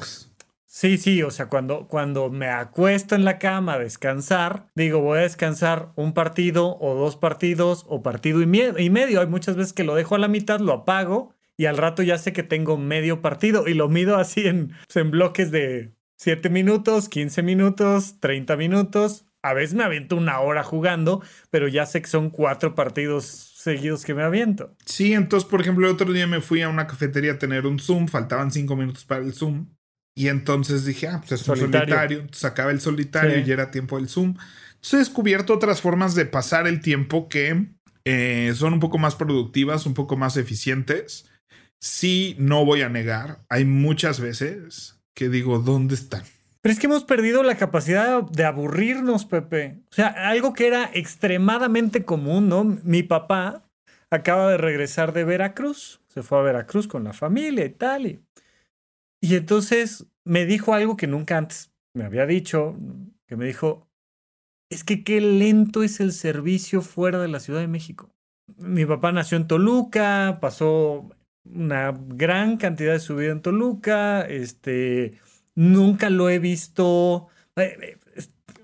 [0.73, 5.19] Sí, sí, o sea, cuando, cuando me acuesto en la cama a descansar, digo, voy
[5.19, 9.21] a descansar un partido o dos partidos o partido y, y medio.
[9.21, 12.19] Hay muchas veces que lo dejo a la mitad, lo apago y al rato ya
[12.19, 17.09] sé que tengo medio partido y lo mido así en, en bloques de 7 minutos,
[17.09, 19.27] 15 minutos, 30 minutos.
[19.43, 24.05] A veces me aviento una hora jugando, pero ya sé que son cuatro partidos seguidos
[24.05, 24.77] que me aviento.
[24.87, 27.81] Sí, entonces, por ejemplo, el otro día me fui a una cafetería a tener un
[27.81, 29.67] Zoom, faltaban cinco minutos para el Zoom.
[30.17, 32.21] Y entonces dije, ah, pues es un solitario.
[32.21, 34.37] Entonces acaba el solitario y ya era tiempo del Zoom.
[34.75, 37.67] Entonces he descubierto otras formas de pasar el tiempo que
[38.05, 41.31] eh, son un poco más productivas, un poco más eficientes.
[41.81, 46.25] Sí, no voy a negar, hay muchas veces que digo, ¿dónde están?
[46.63, 49.79] Pero es que hemos perdido la capacidad de aburrirnos, Pepe.
[49.91, 52.65] O sea, algo que era extremadamente común, ¿no?
[52.65, 53.65] Mi papá
[54.11, 56.01] acaba de regresar de Veracruz.
[56.09, 58.07] Se fue a Veracruz con la familia y tal.
[58.07, 58.21] Y,
[59.21, 62.77] y entonces me dijo algo que nunca antes me había dicho,
[63.27, 63.89] que me dijo,
[64.71, 68.11] es que qué lento es el servicio fuera de la Ciudad de México.
[68.57, 71.09] Mi papá nació en Toluca, pasó
[71.45, 75.19] una gran cantidad de su vida en Toluca, este,
[75.55, 77.29] nunca lo he visto.
[77.57, 77.99] Eh, eh,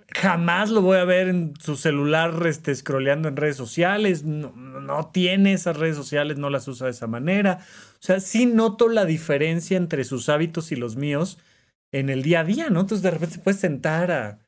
[0.08, 4.24] jamás lo voy a ver en su celular este, scrolleando en redes sociales.
[4.24, 7.58] No, no, tiene esas redes sociales, no las usa de esa manera.
[7.96, 11.38] O sea, sí noto la diferencia entre sus hábitos y los míos
[11.92, 12.80] en el día a día, ¿no?
[12.80, 14.38] Entonces de repente se puede sentar a,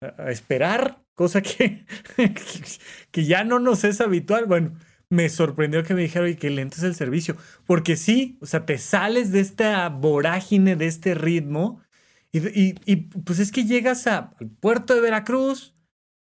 [0.00, 1.86] a esperar, cosa que,
[3.10, 4.46] que ya no nos es habitual.
[4.46, 4.74] Bueno,
[5.10, 7.36] me sorprendió que me dijeron, y que lento es el servicio.
[7.66, 11.80] Porque sí, o sea, te sales de esta vorágine, de este ritmo,
[12.32, 15.76] y, y, pues es que llegas al puerto de Veracruz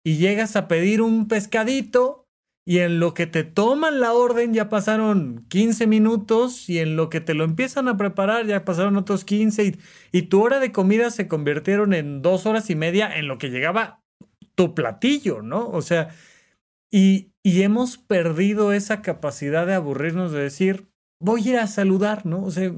[0.03, 2.22] y llegas a pedir un pescadito,
[2.65, 7.09] y en lo que te toman la orden ya pasaron 15 minutos, y en lo
[7.09, 9.79] que te lo empiezan a preparar ya pasaron otros 15, y,
[10.11, 13.49] y tu hora de comida se convirtieron en dos horas y media en lo que
[13.49, 14.01] llegaba
[14.55, 15.67] tu platillo, ¿no?
[15.69, 16.09] O sea,
[16.91, 20.87] y, y hemos perdido esa capacidad de aburrirnos de decir,
[21.19, 22.43] voy a ir a saludar, ¿no?
[22.43, 22.71] O sea,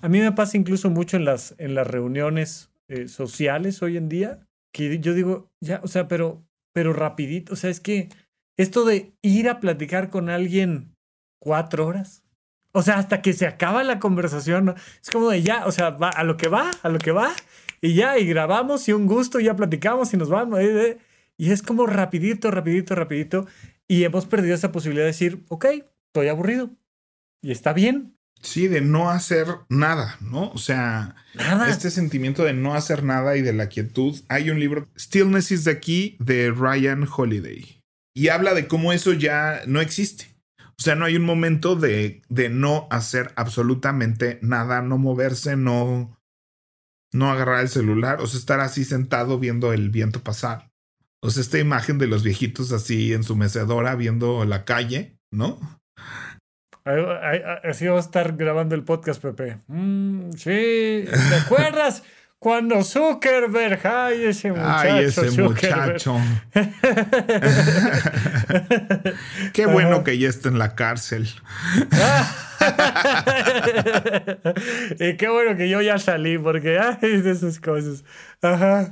[0.00, 4.08] a mí me pasa incluso mucho en las, en las reuniones eh, sociales hoy en
[4.08, 8.08] día, que yo digo, ya, o sea, pero, pero rapidito, o sea, es que
[8.56, 10.94] esto de ir a platicar con alguien
[11.38, 12.24] cuatro horas,
[12.72, 14.74] o sea, hasta que se acaba la conversación, ¿no?
[15.02, 17.34] es como de ya, o sea, va a lo que va, a lo que va,
[17.80, 20.60] y ya, y grabamos y un gusto, y ya platicamos y nos vamos.
[20.60, 20.98] Eh, eh.
[21.36, 23.46] Y es como rapidito, rapidito, rapidito.
[23.88, 25.66] Y hemos perdido esa posibilidad de decir, ok,
[26.08, 26.70] estoy aburrido.
[27.42, 28.16] Y está bien.
[28.42, 30.50] Sí, de no hacer nada, ¿no?
[30.50, 31.14] O sea,
[31.68, 34.18] este sentimiento de no hacer nada y de la quietud.
[34.28, 37.82] Hay un libro, Stillness is the Key, de Ryan Holiday.
[38.16, 40.34] Y habla de cómo eso ya no existe.
[40.58, 46.18] O sea, no hay un momento de, de no hacer absolutamente nada, no moverse, no,
[47.12, 50.70] no agarrar el celular, o sea, estar así sentado viendo el viento pasar.
[51.20, 55.58] O sea, esta imagen de los viejitos así en su mecedora viendo la calle, ¿no?
[57.64, 59.58] Así vamos a estar grabando el podcast, Pepe.
[59.66, 62.02] Mm, sí, ¿te acuerdas?
[62.38, 64.94] Cuando Zuckerberg, ay, ese muchacho.
[64.94, 66.20] Ay, ese muchacho.
[69.54, 71.30] Qué bueno que ya está en la cárcel.
[74.98, 78.04] y qué bueno que yo ya salí, porque ay, de esas cosas.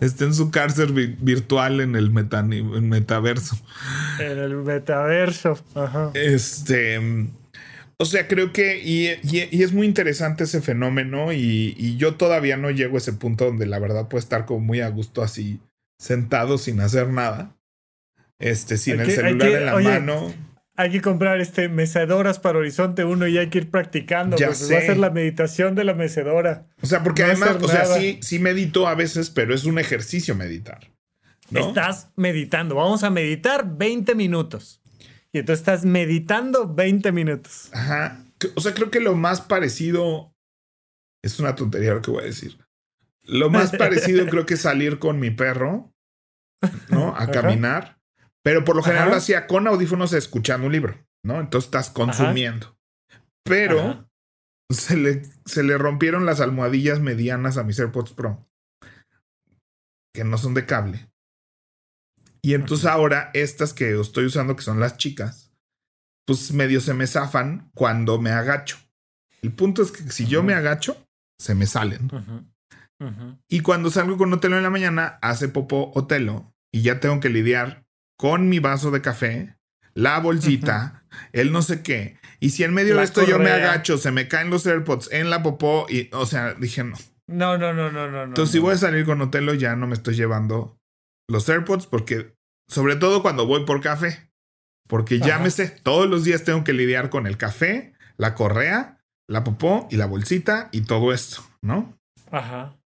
[0.01, 3.59] Está en su cárcel virtual en el, metaverso.
[4.21, 5.59] En el metaverso.
[5.75, 6.11] Ajá.
[6.15, 7.29] Este.
[7.99, 12.97] O sea, creo que, y, es muy interesante ese fenómeno y, yo todavía no llego
[12.97, 15.61] a ese punto donde la verdad puedo estar como muy a gusto así,
[15.99, 17.57] sentado sin hacer nada,
[18.39, 20.35] este, sin el celular en la mano.
[20.77, 24.37] Hay que comprar este mecedoras para Horizonte 1 y hay que ir practicando.
[24.37, 26.67] Ya Va a ser la meditación de la mecedora.
[26.83, 30.35] O sea, porque además, o sea, sí, sí medito a veces, pero es un ejercicio
[30.35, 30.91] meditar.
[31.53, 32.75] Estás meditando.
[32.75, 34.83] Vamos a meditar 20 minutos.
[35.35, 37.69] Y entonces estás meditando 20 minutos.
[37.73, 38.25] Ajá.
[38.55, 40.33] O sea, creo que lo más parecido.
[41.25, 42.57] Es una tontería lo que voy a decir.
[43.23, 45.93] Lo más parecido creo que es salir con mi perro,
[46.89, 47.17] ¿no?
[47.17, 47.99] A caminar.
[48.45, 51.41] Pero por lo general lo hacía con audífonos escuchando un libro, ¿no?
[51.41, 52.79] Entonces estás consumiendo.
[53.45, 54.09] Pero
[54.71, 58.47] se le, se le rompieron las almohadillas medianas a mis AirPods Pro,
[60.15, 61.11] que no son de cable.
[62.45, 65.51] Y entonces ahora estas que estoy usando, que son las chicas,
[66.27, 68.77] pues medio se me zafan cuando me agacho.
[69.41, 70.95] El punto es que si yo me agacho,
[71.39, 72.11] se me salen.
[73.49, 77.31] Y cuando salgo con Otelo en la mañana, hace popó Otelo y ya tengo que
[77.31, 77.87] lidiar
[78.19, 79.57] con mi vaso de café,
[79.95, 82.19] la bolsita, el no sé qué.
[82.41, 85.31] Y si en medio de esto yo me agacho, se me caen los AirPods en
[85.31, 86.99] la popó y, o sea, dije no.
[87.27, 88.25] No, no, no, no, no.
[88.25, 90.79] Entonces, si voy a salir con Otelo, ya no me estoy llevando
[91.29, 92.35] los AirPods porque,
[92.69, 94.31] sobre todo cuando voy por café,
[94.89, 95.19] porque
[95.51, 99.97] sé, todos los días tengo que lidiar con el café, la correa, la popó y
[99.97, 101.99] la bolsita y todo esto, ¿no?
[102.31, 102.77] Ajá.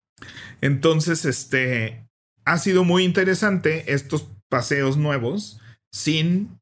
[0.61, 2.07] Entonces, este,
[2.45, 5.59] ha sido muy interesante estos paseos nuevos
[5.91, 6.59] sin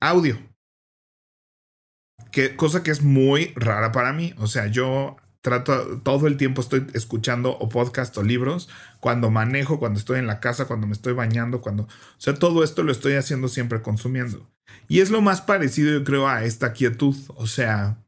[0.00, 0.38] audio.
[2.30, 4.34] Que, cosa que es muy rara para mí.
[4.38, 8.68] O sea, yo trato todo el tiempo estoy escuchando o podcast o libros
[9.00, 12.64] cuando manejo, cuando estoy en la casa, cuando me estoy bañando, cuando, o sea, todo
[12.64, 14.48] esto lo estoy haciendo siempre consumiendo.
[14.88, 17.98] Y es lo más parecido, yo creo, a esta quietud, o sea,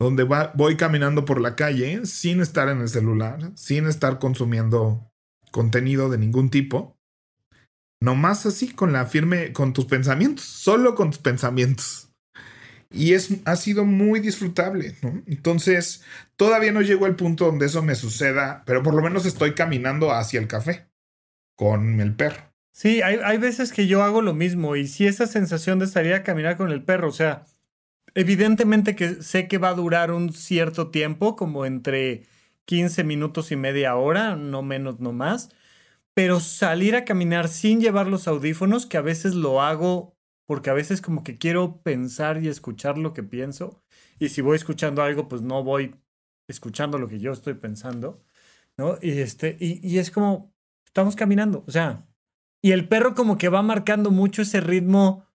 [0.00, 5.12] donde voy caminando por la calle sin estar en el celular, sin estar consumiendo
[5.52, 6.96] contenido de ningún tipo,
[8.00, 12.07] nomás así con la firme, con tus pensamientos, solo con tus pensamientos
[12.90, 15.22] y es, ha sido muy disfrutable, ¿no?
[15.26, 16.02] Entonces,
[16.36, 20.12] todavía no llego al punto donde eso me suceda, pero por lo menos estoy caminando
[20.12, 20.88] hacia el café
[21.56, 22.42] con el perro.
[22.72, 26.14] Sí, hay, hay veces que yo hago lo mismo y si esa sensación de salir
[26.14, 27.44] a caminar con el perro, o sea,
[28.14, 32.26] evidentemente que sé que va a durar un cierto tiempo, como entre
[32.64, 35.50] 15 minutos y media hora, no menos, no más.
[36.14, 40.17] Pero salir a caminar sin llevar los audífonos, que a veces lo hago
[40.48, 43.82] porque a veces como que quiero pensar y escuchar lo que pienso.
[44.18, 45.94] Y si voy escuchando algo, pues no voy
[46.48, 48.24] escuchando lo que yo estoy pensando,
[48.78, 48.96] ¿no?
[49.02, 50.54] Y, este, y, y es como,
[50.86, 52.08] estamos caminando, o sea,
[52.62, 55.26] y el perro como que va marcando mucho ese ritmo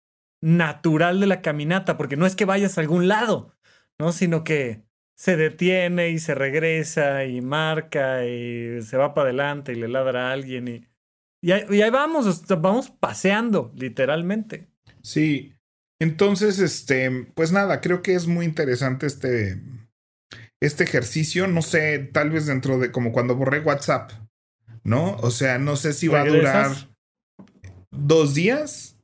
[0.42, 3.56] natural de la caminata, porque no es que vayas a algún lado,
[4.00, 4.14] ¿no?
[4.14, 4.84] Sino que
[5.16, 10.30] se detiene y se regresa y marca y se va para adelante y le ladra
[10.30, 10.88] a alguien y,
[11.40, 14.73] y, y ahí vamos, vamos paseando, literalmente.
[15.04, 15.54] Sí,
[16.00, 19.62] entonces, este, pues nada, creo que es muy interesante este,
[20.62, 24.12] este ejercicio, no sé, tal vez dentro de como cuando borré WhatsApp,
[24.84, 25.18] ¿no?
[25.18, 26.72] O sea, no sé si va a durar
[27.92, 28.98] dos días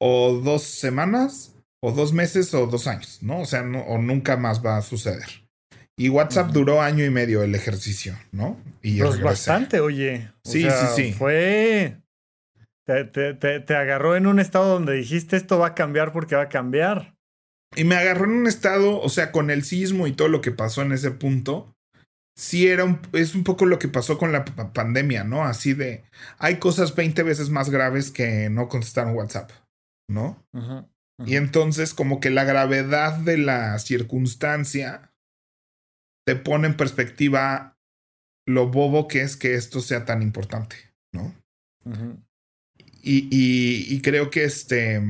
[0.00, 3.40] o dos semanas, o dos meses, o dos años, ¿no?
[3.40, 5.26] O sea, no, o nunca más va a suceder.
[5.98, 6.54] Y WhatsApp uh -huh.
[6.54, 8.58] duró año y medio el ejercicio, ¿no?
[8.82, 10.30] Y pues bastante, oye.
[10.44, 11.12] O sí, sea, sí, sí.
[11.12, 11.99] Fue.
[12.86, 16.34] Te, te, te, te, agarró en un estado donde dijiste esto va a cambiar porque
[16.34, 17.14] va a cambiar.
[17.76, 20.50] Y me agarró en un estado, o sea, con el sismo y todo lo que
[20.50, 21.76] pasó en ese punto.
[22.36, 25.44] Sí, era un, es un poco lo que pasó con la pandemia, ¿no?
[25.44, 26.04] Así de.
[26.38, 29.52] Hay cosas 20 veces más graves que no contestar un WhatsApp.
[30.10, 30.44] ¿no?
[31.24, 35.12] Y entonces como que la gravedad de la circunstancia
[36.26, 37.78] te pone en perspectiva
[38.46, 40.76] lo bobo que es que esto sea tan importante,
[41.12, 41.34] ¿no?
[41.84, 42.22] -huh.
[43.02, 45.00] Y, creo que este,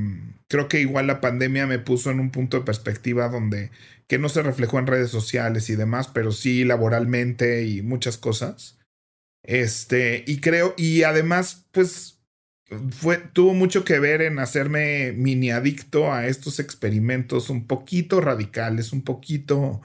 [0.49, 3.70] creo que igual la pandemia me puso en un punto de perspectiva donde,
[4.07, 8.78] que no se reflejó en redes sociales y demás, pero sí laboralmente y muchas cosas.
[9.43, 12.20] Este, y creo, y además, pues
[12.91, 18.93] fue, tuvo mucho que ver en hacerme mini adicto a estos experimentos un poquito radicales,
[18.93, 19.80] un poquito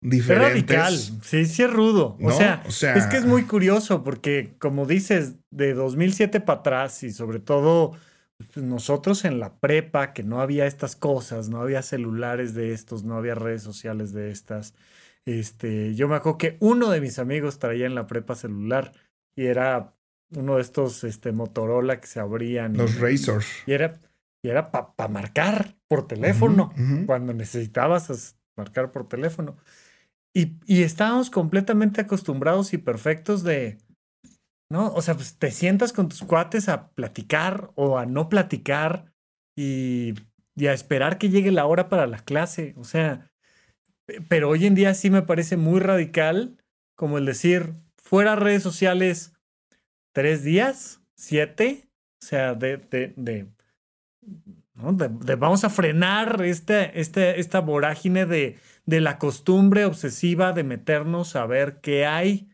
[0.00, 0.72] diferentes.
[0.72, 2.16] Es radical, sí, sí es rudo.
[2.18, 2.28] ¿No?
[2.28, 6.60] O, sea, o, sea, es que es muy curioso porque, como dices, de 2007 para
[6.60, 7.92] atrás y sobre todo
[8.52, 13.04] pues, nosotros en la prepa, que no había estas cosas, no había celulares de estos,
[13.04, 14.74] no había redes sociales de estas.
[15.26, 18.92] Este, yo me acuerdo que uno de mis amigos traía en la prepa celular
[19.36, 19.94] y era
[20.34, 22.76] uno de estos este, Motorola que se abrían.
[22.76, 23.46] Los y, Razors.
[23.66, 24.00] Y era,
[24.42, 27.06] y era para pa marcar por teléfono, uh -huh, uh -huh.
[27.06, 29.56] cuando necesitabas marcar por teléfono.
[30.34, 33.78] Y, y, estábamos completamente acostumbrados y perfectos de,
[34.70, 34.92] ¿no?
[34.94, 39.12] O sea, pues te sientas con tus cuates a platicar o a no platicar
[39.56, 40.14] y,
[40.60, 42.74] a esperar que llegue la hora para la clase.
[42.76, 43.30] O sea,
[44.28, 46.56] pero hoy en día sí me parece muy radical
[46.96, 49.32] como el decir, fuera redes sociales
[50.12, 51.88] tres días, siete,
[52.22, 53.46] o sea, de, de, de,
[55.36, 58.58] vamos a frenar esta vorágine de,
[58.90, 62.48] de la costumbre obsesiva de meternos a ver qué hay.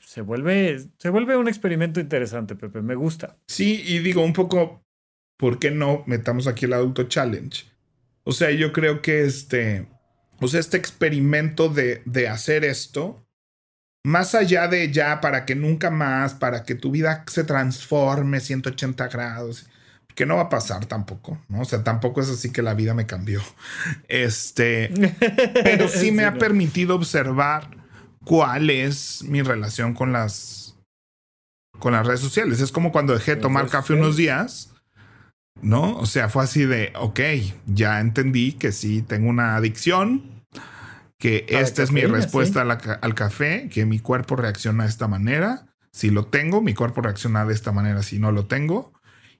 [0.00, 3.36] Se vuelve, se vuelve un experimento interesante, Pepe, me gusta.
[3.48, 4.82] Sí, y digo un poco,
[5.36, 7.64] ¿por qué no metamos aquí el adulto challenge?
[8.22, 9.88] O sea, yo creo que este,
[10.40, 13.26] o sea, este experimento de, de hacer esto,
[14.04, 19.08] más allá de ya para que nunca más, para que tu vida se transforme 180
[19.08, 19.66] grados,
[20.20, 21.62] que no va a pasar tampoco, ¿no?
[21.62, 23.40] O sea, tampoco es así que la vida me cambió.
[24.06, 24.90] Este,
[25.64, 27.70] pero sí me ha permitido observar
[28.22, 30.76] cuál es mi relación con las
[31.78, 32.60] con las redes sociales.
[32.60, 34.74] Es como cuando dejé de tomar café unos días,
[35.62, 35.96] ¿no?
[35.96, 37.20] O sea, fue así de, ok,
[37.64, 40.44] ya entendí que sí tengo una adicción,
[41.16, 42.68] que esta es mi respuesta ¿sí?
[42.68, 45.66] la, al café, que mi cuerpo reacciona de esta manera.
[45.92, 48.92] Si lo tengo, mi cuerpo reacciona de esta manera si no lo tengo.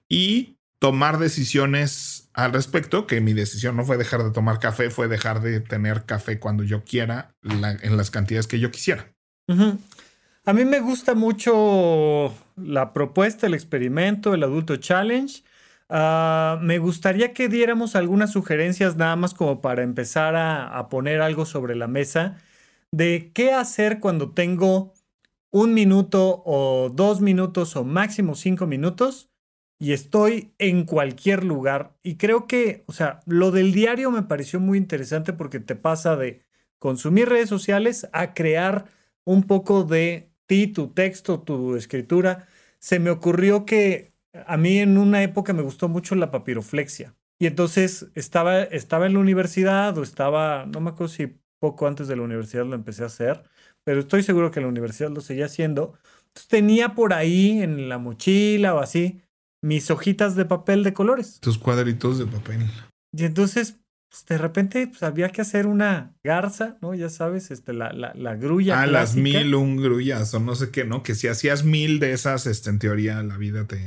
[0.09, 5.07] Y tomar decisiones al respecto, que mi decisión no fue dejar de tomar café, fue
[5.07, 9.13] dejar de tener café cuando yo quiera, en las cantidades que yo quisiera.
[9.47, 15.43] A mí me gusta mucho la propuesta, el experimento, el adulto challenge.
[15.87, 21.45] Uh, me gustaría que diéramos algunas sugerencias nada más como para empezar a, poner algo
[21.45, 22.41] sobre la mesa
[22.91, 24.93] de qué hacer cuando tengo
[25.51, 29.30] un minuto o dos minutos o máximo cinco minutos
[29.81, 31.95] y estoy en cualquier lugar.
[32.03, 36.15] Y creo que, o sea, lo del diario me pareció muy interesante porque te pasa
[36.15, 36.43] de
[36.77, 38.85] consumir redes sociales a crear
[39.25, 42.47] un poco de ti, tu texto, tu escritura.
[42.77, 44.13] Se me ocurrió que
[44.45, 47.15] a mí en una época me gustó mucho la papiroflexia.
[47.39, 52.07] Y entonces estaba, estaba en la universidad o estaba, no me acuerdo si poco antes
[52.07, 53.41] de la universidad lo empecé a hacer,
[53.83, 55.95] pero estoy seguro que la universidad lo seguía haciendo.
[56.27, 59.23] Entonces tenía por ahí en la mochila o así
[59.63, 61.39] mis hojitas de papel de colores.
[61.39, 62.69] Tus cuadritos de papel.
[63.15, 63.81] Y entonces
[64.11, 66.93] pues, de repente pues, había que hacer una garza, ¿no?
[66.93, 68.81] Ya sabes, este, la, la, la grulla.
[68.81, 71.01] Ah, las mil, un grullas o no sé qué, ¿no?
[71.01, 73.79] Que si hacías mil de esas, este, en teoría la vida te...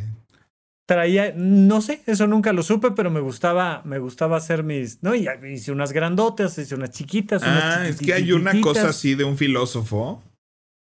[0.86, 5.14] Traía, no sé, eso nunca lo supe, pero me gustaba, me gustaba hacer mis, ¿no?
[5.14, 7.42] Y hice unas grandotas, hice unas chiquitas.
[7.42, 10.22] ah, es que hay una cosa así de un filósofo.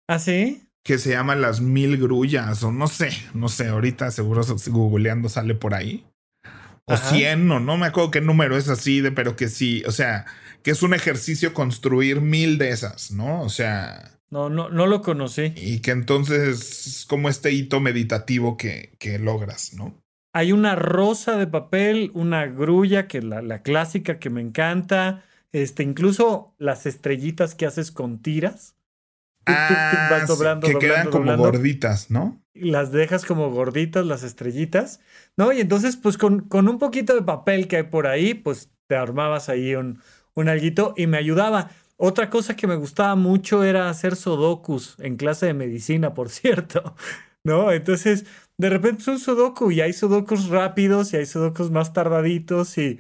[0.07, 0.63] ¿Ah, sí?
[0.83, 5.55] Que se llama las mil grullas, o no sé, no sé, ahorita seguro googleando sale
[5.55, 6.05] por ahí
[6.85, 9.91] o 100, o no me acuerdo qué número es así, de, pero que sí, o
[9.91, 10.25] sea,
[10.63, 13.41] que es un ejercicio construir mil de esas, ¿no?
[13.41, 14.19] O sea...
[14.29, 15.53] No, no, no lo conocí.
[15.55, 19.95] Y que entonces es como este hito meditativo que, que logras, ¿no?
[20.33, 25.83] Hay una rosa de papel, una grulla, que la, la clásica que me encanta, este,
[25.83, 28.75] incluso las estrellitas que haces con tiras.
[29.45, 30.25] Ah,
[30.61, 32.41] que quedan como gorditas, ¿no?
[32.53, 35.01] Las dejas como gorditas, las estrellitas,
[35.35, 35.51] ¿no?
[35.51, 38.95] Y entonces, pues con, con, un poquito de papel que hay por ahí, pues te
[38.95, 39.99] armabas ahí un,
[40.35, 41.71] un alguito y me ayudaba.
[41.97, 46.95] Otra cosa que me gustaba mucho era hacer sudokus en clase de medicina, por cierto,
[47.43, 47.71] ¿no?
[47.71, 48.25] Entonces,
[48.57, 52.99] de repente es un sudoku y hay sudokus rápidos y hay sudokus más tardaditos y...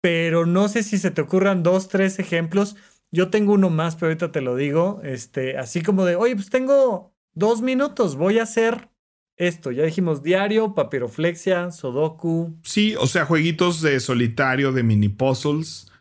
[0.00, 2.76] Pero no sé si se te ocurran dos, tres ejemplos
[3.14, 5.00] yo tengo uno más, pero ahorita te lo digo.
[5.04, 8.90] Este, así como de, oye, pues tengo dos minutos, voy a hacer
[9.36, 9.70] esto.
[9.70, 12.58] Ya dijimos diario, papiroflexia, Sudoku.
[12.64, 15.92] Sí, o sea, jueguitos de solitario, de mini puzzles.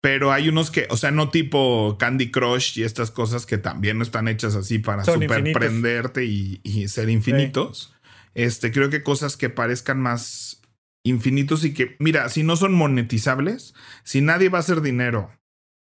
[0.00, 3.98] Pero hay unos que, o sea, no tipo Candy Crush y estas cosas que también
[3.98, 7.92] no están hechas así para super prenderte y, ser infinitos.
[8.34, 10.60] Este, creo que cosas que parezcan más
[11.04, 15.30] infinitos y que, mira, si no son monetizables, si nadie va a hacer dinero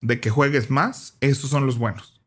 [0.03, 2.21] de que juegues más, esos son los buenos.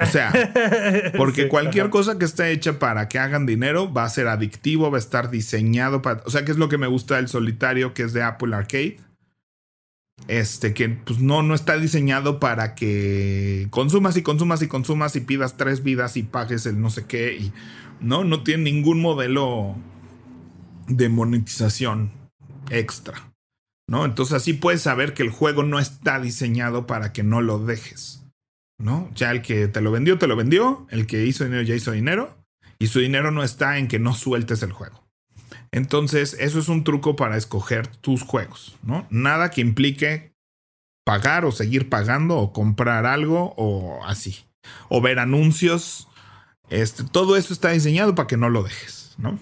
[0.00, 0.32] O sea,
[1.16, 4.98] porque cualquier cosa que esté hecha para que hagan dinero va a ser adictivo, va
[4.98, 6.22] a estar diseñado para...
[6.26, 8.98] O sea, que es lo que me gusta del solitario que es de Apple Arcade.
[10.26, 15.20] Este, que pues no, no está diseñado para que consumas y consumas y consumas y
[15.20, 17.36] pidas tres vidas y pagues el no sé qué.
[17.36, 17.52] Y
[18.00, 19.76] no, no tiene ningún modelo
[20.88, 22.10] de monetización
[22.70, 23.31] extra.
[23.88, 24.04] ¿No?
[24.04, 28.24] Entonces así puedes saber que el juego no está diseñado para que no lo dejes,
[28.78, 29.10] ¿no?
[29.14, 31.92] Ya el que te lo vendió, te lo vendió, el que hizo dinero ya hizo
[31.92, 32.38] dinero,
[32.78, 35.02] y su dinero no está en que no sueltes el juego.
[35.70, 39.06] Entonces, eso es un truco para escoger tus juegos, ¿no?
[39.10, 40.32] Nada que implique
[41.04, 44.44] pagar o seguir pagando o comprar algo o así.
[44.88, 46.08] O ver anuncios.
[46.70, 49.38] Este, todo eso está diseñado para que no lo dejes, ¿no?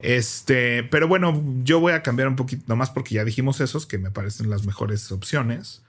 [0.00, 3.98] Este, pero bueno, yo voy a cambiar un poquito, nomás porque ya dijimos esos, que
[3.98, 5.84] me parecen las mejores opciones.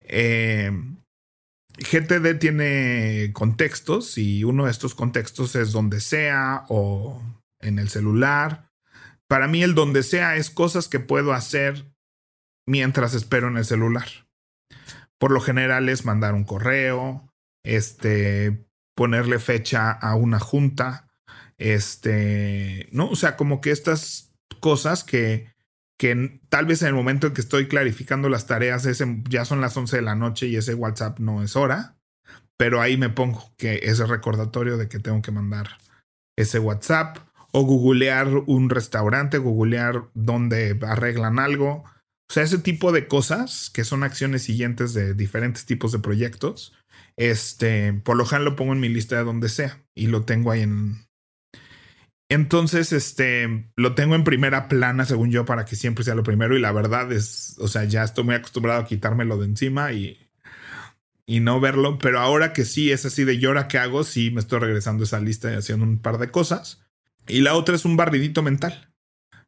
[0.00, 0.70] Eh,
[1.78, 7.22] GTD tiene contextos y uno de estos contextos es donde sea o
[7.60, 8.70] en el celular.
[9.28, 11.86] Para mí el donde sea es cosas que puedo hacer
[12.66, 14.06] mientras espero en el celular.
[15.18, 17.32] Por lo general es mandar un correo,
[17.64, 21.07] este, ponerle fecha a una junta,
[21.58, 23.10] este, ¿no?
[23.10, 25.52] O sea, como que estas cosas que,
[25.98, 28.88] que tal vez en el momento en que estoy clarificando las tareas
[29.28, 31.96] ya son las 11 de la noche y ese WhatsApp no es hora,
[32.56, 35.78] pero ahí me pongo que ese recordatorio de que tengo que mandar
[36.36, 37.18] ese WhatsApp
[37.52, 41.84] o googlear un restaurante, googlear dónde arreglan algo.
[42.30, 46.74] O sea, ese tipo de cosas que son acciones siguientes de diferentes tipos de proyectos.
[47.16, 50.52] Este, por lo general lo pongo en mi lista de donde sea y lo tengo
[50.52, 51.07] ahí en,
[52.28, 56.56] entonces, este, lo tengo en primera plana, según yo, para que siempre sea lo primero.
[56.56, 60.18] Y la verdad es, o sea, ya estoy muy acostumbrado a quitármelo de encima y,
[61.24, 61.98] y no verlo.
[61.98, 65.06] Pero ahora que sí es así de llora que hago, sí me estoy regresando a
[65.06, 66.84] esa lista y haciendo un par de cosas.
[67.26, 68.92] Y la otra es un barridito mental.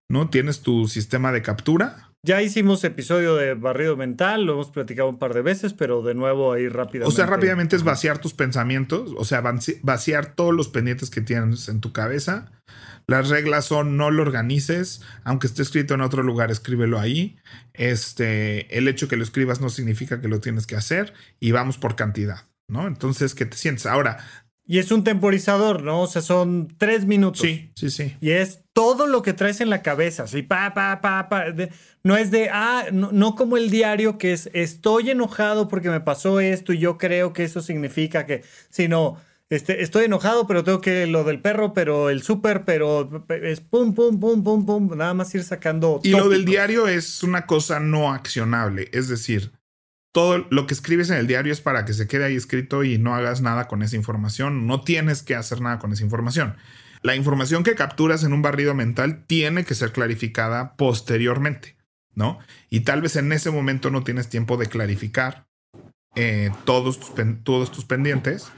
[0.09, 0.29] ¿No?
[0.31, 5.19] Tienes tu sistema de captura ya hicimos episodio de barrido mental, lo hemos platicado un
[5.19, 7.13] par de veces, pero de nuevo ahí rápidamente.
[7.13, 9.43] O sea, rápidamente es vaciar tus pensamientos, o sea,
[9.83, 12.53] vaciar todos los pendientes que tienes en tu cabeza.
[13.07, 17.39] Las reglas son no lo organices, aunque esté escrito en otro lugar, escríbelo ahí.
[17.73, 21.79] Este, el hecho que lo escribas no significa que lo tienes que hacer y vamos
[21.79, 22.87] por cantidad, ¿no?
[22.87, 23.87] Entonces, ¿qué te sientes?
[23.87, 24.19] Ahora,
[24.71, 26.03] y es un temporizador, ¿no?
[26.03, 27.41] O sea, son tres minutos.
[27.41, 28.17] Sí, sí, sí.
[28.21, 30.23] Y es todo lo que traes en la cabeza.
[30.23, 31.47] Así, pa, pa, pa, pa.
[32.05, 36.39] no es de, ah, no, como el diario que es, estoy enojado porque me pasó
[36.39, 39.17] esto y yo creo que eso significa que, sino,
[39.49, 43.93] este, estoy enojado, pero tengo que lo del perro, pero el súper, pero es pum,
[43.93, 44.97] pum, pum, pum, pum.
[44.97, 45.99] Nada más ir sacando.
[46.05, 48.89] Y lo del diario es una cosa no accionable.
[48.93, 49.51] Es decir,
[50.13, 52.99] todo lo que escribes en el diario es para que se quede ahí escrito y
[52.99, 54.67] no hagas nada con esa información.
[54.67, 56.57] No tienes que hacer nada con esa información.
[57.03, 61.77] La información que capturas en un barrido mental tiene que ser clarificada posteriormente.
[62.15, 62.39] ¿no?
[62.69, 65.47] Y tal vez en ese momento no tienes tiempo de clarificar
[66.15, 67.13] eh, todos, tus
[67.45, 68.51] todos tus pendientes,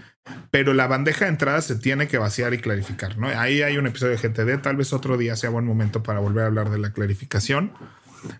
[0.50, 3.28] pero la bandeja de entrada se tiene que vaciar y clarificar, ¿no?
[3.28, 6.44] Ahí hay un episodio de GTD, tal vez otro día sea buen momento para volver
[6.44, 7.72] a hablar de la clarificación.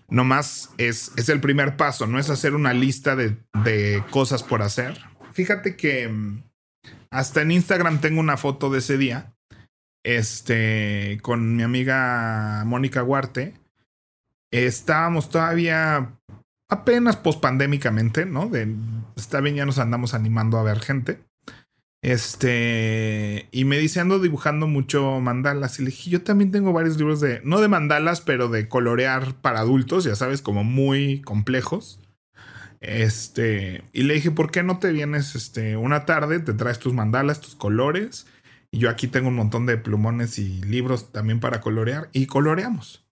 [0.08, 4.42] No más es, es el primer paso, no es hacer una lista de, de cosas
[4.42, 4.98] por hacer.
[5.32, 6.42] Fíjate que mm,
[7.10, 9.34] hasta en Instagram tengo una foto de ese día,
[10.04, 13.54] este, con mi amiga Mónica Huarte.
[14.50, 16.18] Estábamos todavía
[16.68, 18.48] apenas pospandémicamente, ¿no?
[18.48, 18.74] De,
[19.16, 21.22] está bien, ya nos andamos animando a ver gente.
[22.02, 25.78] Este, y me dice, ando dibujando mucho mandalas.
[25.78, 29.34] Y le dije, yo también tengo varios libros de, no de mandalas, pero de colorear
[29.36, 32.00] para adultos, ya sabes, como muy complejos.
[32.80, 36.40] Este, y le dije, ¿por qué no te vienes este, una tarde?
[36.40, 38.26] Te traes tus mandalas, tus colores.
[38.72, 42.08] Y yo aquí tengo un montón de plumones y libros también para colorear.
[42.12, 43.06] Y coloreamos.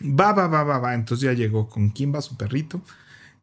[0.00, 0.94] Va, va, va, va, va.
[0.94, 2.82] Entonces ya llegó con Kimba, su perrito.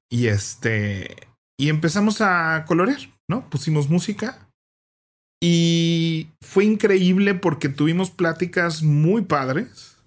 [0.09, 1.17] Y este,
[1.59, 3.49] y empezamos a colorear, ¿no?
[3.49, 4.49] Pusimos música.
[5.41, 9.97] Y fue increíble porque tuvimos pláticas muy padres.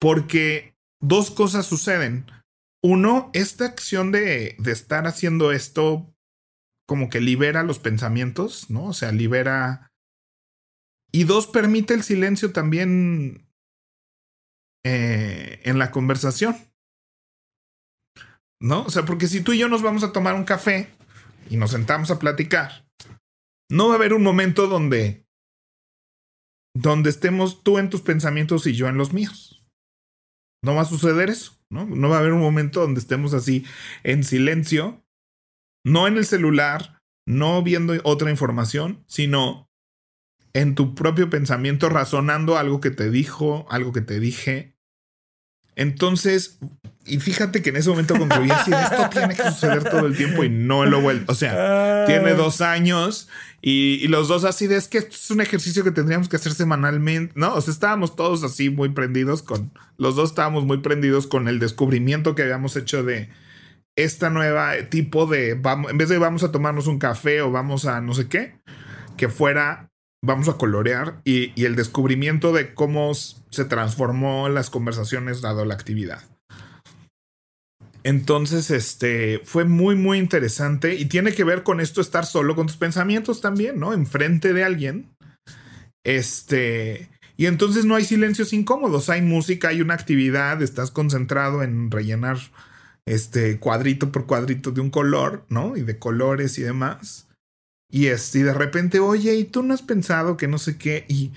[0.00, 2.26] Porque dos cosas suceden.
[2.84, 6.12] Uno, esta acción de, de estar haciendo esto
[6.88, 8.86] como que libera los pensamientos, ¿no?
[8.86, 9.90] O sea, libera...
[11.12, 13.46] Y dos, permite el silencio también
[14.84, 16.56] eh, en la conversación.
[18.60, 18.82] ¿No?
[18.84, 20.90] O sea, porque si tú y yo nos vamos a tomar un café
[21.50, 22.86] y nos sentamos a platicar,
[23.70, 25.26] no va a haber un momento donde
[26.74, 29.62] donde estemos tú en tus pensamientos y yo en los míos.
[30.64, 31.62] No va a suceder eso.
[31.72, 32.08] ¿no?
[32.08, 33.64] va a haber un momento donde estemos así
[34.04, 35.02] en silencio,
[35.84, 39.70] no en el celular, no viendo otra información, sino
[40.52, 44.76] en tu propio pensamiento razonando algo que te dijo, algo que te dije.
[45.76, 46.58] Entonces,
[47.04, 50.44] y fíjate que en ese momento concluí así, esto tiene que suceder todo el tiempo
[50.44, 51.24] y no lo vuelvo.
[51.28, 53.28] O sea, tiene dos años
[53.60, 56.52] y, los dos así de es que esto es un ejercicio que tendríamos que hacer
[56.52, 57.54] semanalmente, ¿no?
[57.54, 61.58] O sea, estábamos todos así muy prendidos con, los dos estábamos muy prendidos con el
[61.58, 63.30] descubrimiento que habíamos hecho de
[63.94, 67.84] esta nueva tipo de, vamos, en vez de vamos a tomarnos un café o vamos
[67.84, 68.56] a no sé qué,
[69.16, 69.91] que fuera,
[70.24, 76.22] vamos a colorear y, el descubrimiento de cómo se transformó las conversaciones dado la actividad.
[78.04, 82.66] Entonces, este fue muy, muy interesante y tiene que ver con esto estar solo con
[82.66, 83.92] tus pensamientos también, ¿no?
[83.92, 85.10] Enfrente de alguien.
[86.04, 91.92] Este, y entonces no hay silencios incómodos, hay música, hay una actividad, estás concentrado en
[91.92, 92.38] rellenar
[93.06, 95.76] este cuadrito por cuadrito de un color, ¿no?
[95.76, 97.28] Y de colores y demás.
[97.92, 101.04] Y, este, y de repente, oye, ¿y tú no has pensado que no sé qué?
[101.08, 101.30] Y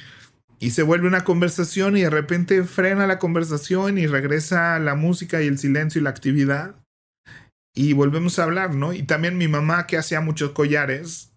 [0.59, 5.41] y se vuelve una conversación y de repente frena la conversación y regresa la música
[5.41, 6.75] y el silencio y la actividad.
[7.75, 8.93] Y volvemos a hablar, ¿no?
[8.93, 11.33] Y también mi mamá, que hacía muchos collares,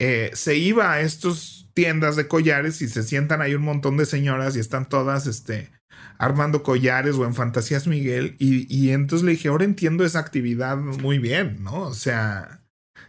[0.00, 4.06] eh, se iba a estas tiendas de collares y se sientan ahí un montón de
[4.06, 5.70] señoras y están todas, este,
[6.18, 8.34] armando collares o en Fantasías Miguel.
[8.40, 11.82] Y, y entonces le dije, ahora entiendo esa actividad muy bien, ¿no?
[11.82, 12.61] O sea,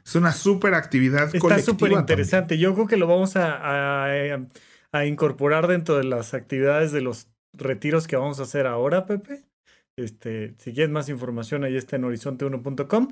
[0.05, 2.57] es una súper actividad Está súper interesante.
[2.57, 4.47] Yo creo que lo vamos a, a eh,
[4.93, 9.43] a incorporar dentro de las actividades de los retiros que vamos a hacer ahora, Pepe.
[9.97, 13.09] Este, si quieres más información, ahí está en horizonte1.com.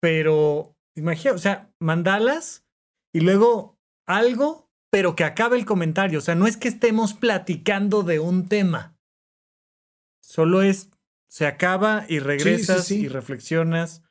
[0.00, 2.64] Pero imagina, o sea, mandalas
[3.12, 3.76] y luego
[4.06, 6.20] algo, pero que acabe el comentario.
[6.20, 8.96] O sea, no es que estemos platicando de un tema.
[10.22, 10.90] Solo es,
[11.28, 14.03] se acaba y regresas y reflexionas.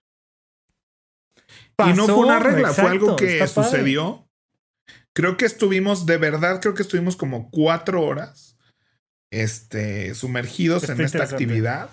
[1.90, 4.24] Y no fue una regla, fue algo que sucedió
[5.14, 8.58] Creo que estuvimos, de verdad, creo que estuvimos como cuatro horas
[9.32, 11.90] este, sumergidos en esta actividad.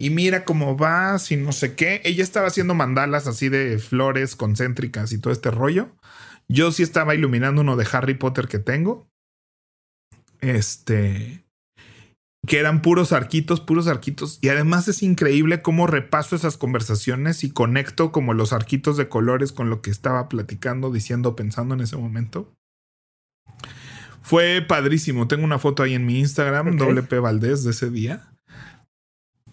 [0.00, 2.00] Y mira cómo va, si no sé qué.
[2.04, 5.96] Ella estaba haciendo mandalas así de flores concéntricas y todo este rollo.
[6.46, 9.10] Yo sí estaba iluminando uno de Harry Potter que tengo.
[10.40, 11.44] Este
[12.46, 14.38] que eran puros arquitos, puros arquitos.
[14.40, 19.52] Y además es increíble cómo repaso esas conversaciones y conecto como los arquitos de colores
[19.52, 22.52] con lo que estaba platicando, diciendo, pensando en ese momento.
[24.22, 25.28] Fue padrísimo.
[25.28, 28.32] Tengo una foto ahí en mi Instagram, WP Valdés, de ese día.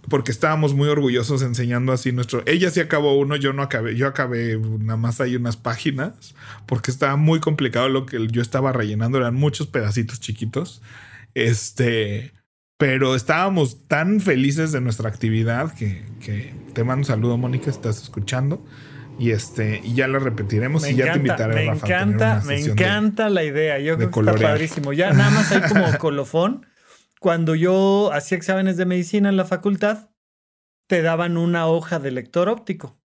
[0.09, 2.43] Porque estábamos muy orgullosos enseñando así nuestro.
[2.45, 3.95] Ella sí acabó uno, yo no acabé.
[3.95, 6.35] Yo acabé nada más ahí unas páginas.
[6.67, 9.17] Porque estaba muy complicado lo que yo estaba rellenando.
[9.17, 10.81] Eran muchos pedacitos chiquitos.
[11.33, 12.33] Este
[12.77, 16.03] pero estábamos tan felices de nuestra actividad que,
[16.73, 18.65] te mando un saludo, Mónica, estás escuchando.
[19.17, 23.45] Y este, y ya lo repetiremos y ya te invitaré me Encanta, me encanta la
[23.45, 23.79] idea.
[23.79, 24.91] Yo creo que está padrísimo.
[24.91, 26.65] Ya nada más hay como colofón.
[27.21, 30.09] cuando yo hacía exámenes de medicina en la facultad,
[30.87, 32.99] te daban una hoja de lector óptico.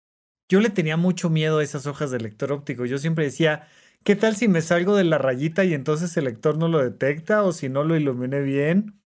[0.49, 2.87] Yo le tenía mucho miedo a esas hojas de lector óptico.
[2.87, 3.67] Yo siempre decía,
[4.05, 7.43] ¿qué tal si me salgo de la rayita y entonces el lector no lo detecta
[7.43, 9.03] o si no lo iluminé bien?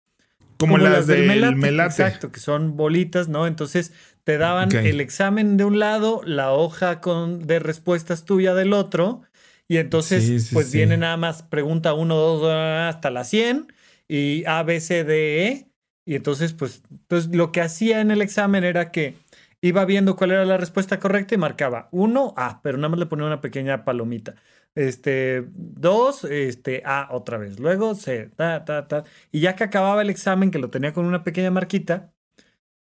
[0.61, 3.47] Como, las, del melate, Exacto, que son bolitas, ¿no?
[3.47, 3.93] Entonces
[4.25, 9.23] te daban el examen de un lado, la hoja con, de respuestas tuya del otro,
[9.69, 12.53] y entonces pues viene nada más pregunta 1, 2,
[12.95, 13.73] hasta la 100,
[14.07, 15.67] y A, B, C, D, E,
[16.05, 19.17] y entonces pues, pues lo que hacía en el examen era que
[19.63, 23.07] iba viendo cuál era la respuesta correcta y marcaba 1, A, pero nada más le
[23.07, 24.37] ponía una pequeña palomita.
[24.75, 27.59] Este, dos, este, A otra vez.
[27.59, 29.05] Luego C, ta, ta, ta.
[29.33, 32.13] Y ya que acababa el examen, que lo tenía con una pequeña marquita,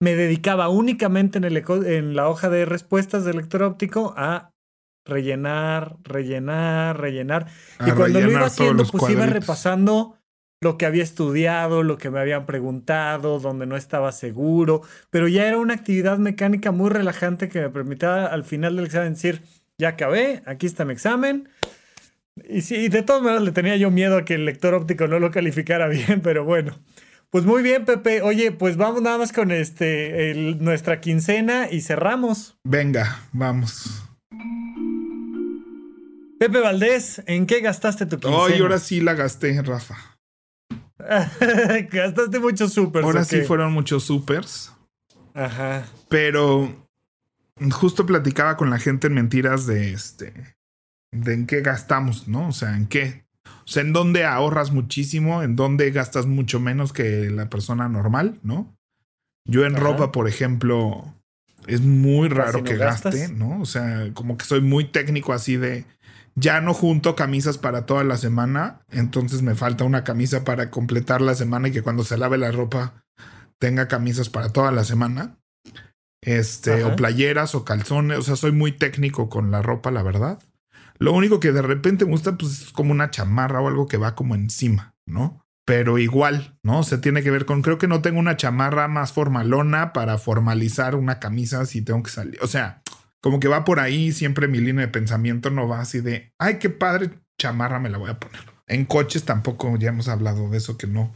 [0.00, 4.52] me dedicaba únicamente en, el, en la hoja de respuestas del lector óptico a
[5.06, 7.46] rellenar, rellenar, rellenar.
[7.80, 10.15] y cuando lo iba haciendo, pues iba repasando
[10.60, 15.46] lo que había estudiado, lo que me habían preguntado, donde no estaba seguro, pero ya
[15.46, 19.42] era una actividad mecánica muy relajante que me permitía al final del examen decir,
[19.78, 21.48] ya acabé, aquí está mi examen.
[22.48, 25.18] Y sí, de todas maneras le tenía yo miedo a que el lector óptico no
[25.18, 26.78] lo calificara bien, pero bueno.
[27.30, 28.22] Pues muy bien, Pepe.
[28.22, 32.56] Oye, pues vamos nada más con este nuestra quincena y cerramos.
[32.64, 34.04] Venga, vamos.
[36.38, 38.42] Pepe Valdés, ¿en qué gastaste tu quincena?
[38.42, 40.15] Hoy ahora sí la gasté, Rafa.
[41.90, 43.04] gastaste muchos supers.
[43.04, 44.72] Ahora sí fueron muchos supers.
[45.34, 45.86] Ajá.
[46.08, 46.86] Pero
[47.70, 50.56] justo platicaba con la gente en mentiras de este,
[51.12, 52.48] de en qué gastamos, ¿no?
[52.48, 53.26] O sea, en qué.
[53.44, 58.38] O sea, en dónde ahorras muchísimo, en dónde gastas mucho menos que la persona normal,
[58.42, 58.76] ¿no?
[59.44, 61.14] Yo en ropa, por ejemplo,
[61.66, 63.60] es muy raro que gaste, ¿no?
[63.60, 65.84] O sea, como que soy muy técnico así de
[66.36, 71.20] ya no junto camisas para toda la semana, entonces me falta una camisa para completar
[71.20, 73.04] la semana y que cuando se lave la ropa
[73.58, 75.38] tenga camisas para toda la semana
[76.20, 78.18] este, o playeras o calzones.
[78.18, 80.38] O sea, soy muy técnico con la ropa, la verdad.
[80.98, 83.96] Lo único que de repente me gusta, pues es como una chamarra o algo que
[83.96, 85.42] va como encima, ¿no?
[85.64, 86.82] Pero igual, ¿no?
[86.84, 90.94] Se tiene que ver con, creo que no tengo una chamarra más formalona para formalizar
[90.94, 92.38] una camisa si tengo que salir.
[92.42, 92.82] O sea,
[93.26, 96.60] como que va por ahí, siempre mi línea de pensamiento no va así de, ay,
[96.60, 98.38] qué padre chamarra me la voy a poner.
[98.68, 101.12] En coches tampoco, ya hemos hablado de eso, que no,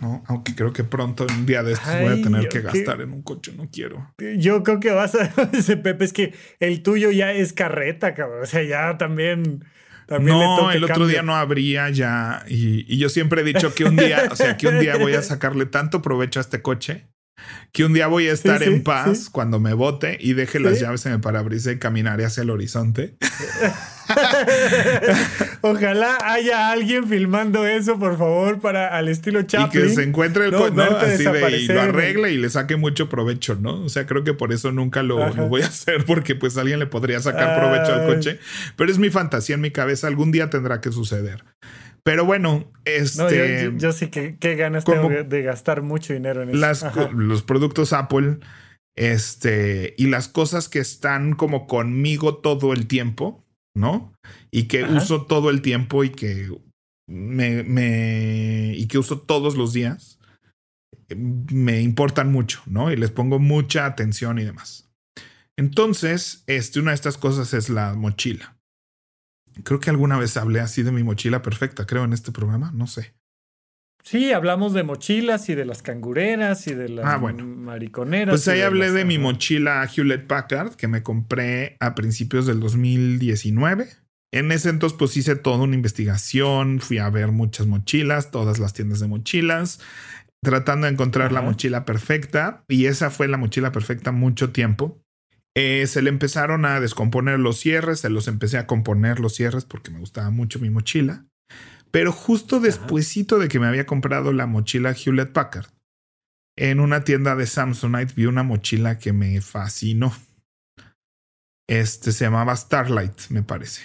[0.00, 0.22] ¿no?
[0.28, 3.22] Aunque creo que pronto, un día de estos, voy a tener que gastar en un
[3.24, 4.14] coche, no quiero.
[4.36, 8.44] Yo creo que vas a, ese Pepe, es que el tuyo ya es carreta, cabrón.
[8.44, 9.64] O sea, ya también.
[10.06, 12.44] también no, el otro día no habría ya.
[12.46, 15.14] Y, y, yo siempre he dicho que un día, o sea, que un día voy
[15.14, 17.08] a sacarle tanto provecho a este coche
[17.72, 21.04] que un día voy a estar en paz cuando me vote y deje las llaves
[21.06, 23.16] en el parabrisas y caminaré hacia el horizonte.
[25.60, 29.84] Ojalá haya alguien filmando eso, por favor, para al estilo Chaplin.
[29.84, 30.82] Y que se encuentre el ¿no?
[30.82, 33.82] Así de, y lo arregle y le saque mucho provecho, ¿no?
[33.82, 36.86] O sea, creo que por eso nunca lo, voy a hacer, porque pues alguien le
[36.86, 38.38] podría sacar provecho al coche.
[38.76, 41.44] Pero es mi fantasía en mi cabeza, algún día tendrá que suceder.
[42.04, 43.72] Pero bueno, este.
[43.76, 47.10] yo, sí que qué ganas tengo de gastar mucho dinero en eso.
[47.12, 48.40] los productos Apple,
[48.94, 53.42] este, y las cosas que están como conmigo todo el tiempo,
[53.74, 54.12] ¿no?
[54.50, 56.50] Y que uso todo el tiempo y que
[57.08, 58.74] me, me.
[58.76, 60.18] y que uso todos los días.
[61.16, 62.92] Me importan mucho, ¿no?
[62.92, 64.90] Y les pongo mucha atención y demás.
[65.56, 68.53] Entonces, este, una de estas cosas es la mochila.
[69.62, 72.86] Creo que alguna vez hablé así de mi mochila perfecta, creo, en este programa, no
[72.86, 73.14] sé.
[74.04, 78.34] Sí, hablamos de mochilas y de las cangureras y de las ah, mariconeras.
[78.34, 83.88] Pues ahí hablé de mi mochila Hewlett Packard que me compré a principios del 2019.
[84.30, 88.74] En ese entonces pues hice toda una investigación, fui a ver muchas mochilas, todas las
[88.74, 89.80] tiendas de mochilas,
[90.42, 95.00] tratando de encontrar la mochila perfecta y esa fue la mochila perfecta mucho tiempo.
[95.56, 99.64] Eh, se le empezaron a descomponer los cierres, se los empecé a componer los cierres
[99.64, 101.26] porque me gustaba mucho mi mochila.
[101.90, 105.68] Pero justo despuesito de que me había comprado la mochila Hewlett Packard,
[106.56, 110.12] en una tienda de Samsonite vi una mochila que me fascinó.
[111.68, 113.82] Este se llamaba Starlight, me parece.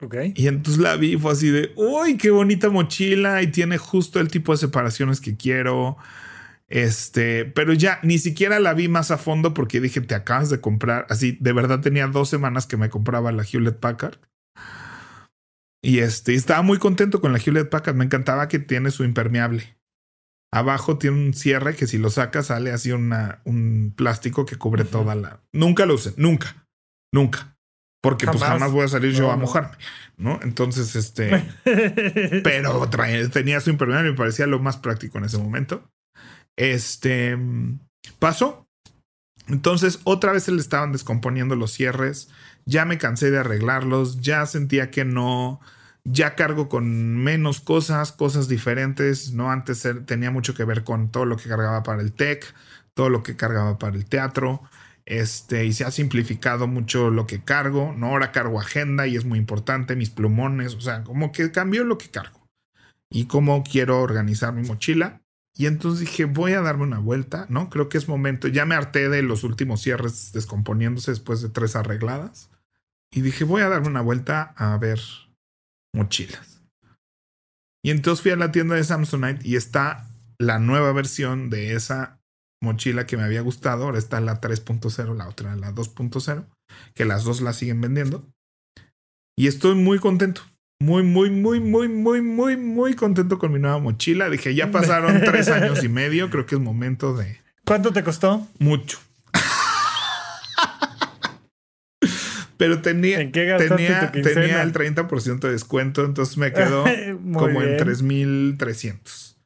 [0.00, 0.16] Ok.
[0.34, 4.28] Y entonces la vi, fue así de, uy, qué bonita mochila y tiene justo el
[4.28, 5.96] tipo de separaciones que quiero.
[6.70, 10.60] Este, pero ya ni siquiera la vi más a fondo porque dije, te acabas de
[10.60, 11.04] comprar.
[11.10, 14.18] Así, de verdad tenía dos semanas que me compraba la Hewlett Packard.
[15.82, 17.96] Y este, estaba muy contento con la Hewlett Packard.
[17.96, 19.76] Me encantaba que tiene su impermeable.
[20.52, 24.84] Abajo tiene un cierre que si lo sacas sale así una, un plástico que cubre
[24.84, 25.40] toda la.
[25.52, 26.66] Nunca lo usé, nunca,
[27.12, 27.56] nunca.
[28.02, 28.58] Porque pues Jamás.
[28.58, 29.42] jamás voy a salir yo a no.
[29.42, 29.76] mojarme,
[30.16, 30.40] ¿no?
[30.42, 31.44] Entonces, este,
[32.42, 35.88] pero trae- tenía su impermeable y me parecía lo más práctico en ese momento.
[36.60, 37.38] Este
[38.18, 38.68] pasó.
[39.48, 42.28] Entonces, otra vez se le estaban descomponiendo los cierres.
[42.66, 44.20] Ya me cansé de arreglarlos.
[44.20, 45.60] Ya sentía que no.
[46.04, 49.32] Ya cargo con menos cosas, cosas diferentes.
[49.32, 52.54] No antes tenía mucho que ver con todo lo que cargaba para el tech,
[52.92, 54.60] todo lo que cargaba para el teatro.
[55.06, 57.94] Este, y se ha simplificado mucho lo que cargo.
[57.96, 60.74] No, ahora cargo agenda y es muy importante, mis plumones.
[60.74, 62.46] O sea, como que cambió lo que cargo
[63.10, 65.22] y cómo quiero organizar mi mochila.
[65.60, 67.68] Y entonces dije, voy a darme una vuelta, ¿no?
[67.68, 68.48] Creo que es momento.
[68.48, 72.48] Ya me harté de los últimos cierres descomponiéndose después de tres arregladas.
[73.12, 74.98] Y dije, voy a darme una vuelta a ver
[75.94, 76.62] mochilas.
[77.84, 80.08] Y entonces fui a la tienda de Samsonite y está
[80.38, 82.22] la nueva versión de esa
[82.62, 83.84] mochila que me había gustado.
[83.84, 86.46] Ahora está la 3.0, la otra la 2.0,
[86.94, 88.26] que las dos la siguen vendiendo.
[89.36, 90.40] Y estoy muy contento.
[90.82, 94.30] Muy, muy, muy, muy, muy, muy, muy contento con mi nueva mochila.
[94.30, 96.30] Dije, ya pasaron tres años y medio.
[96.30, 98.48] Creo que es momento de ¿Cuánto te costó?
[98.58, 98.98] mucho.
[102.56, 106.84] Pero tenía, ¿En qué tenía, tenía el 30% de descuento, entonces me quedó
[107.32, 107.76] como en bien.
[107.78, 109.38] 3,300.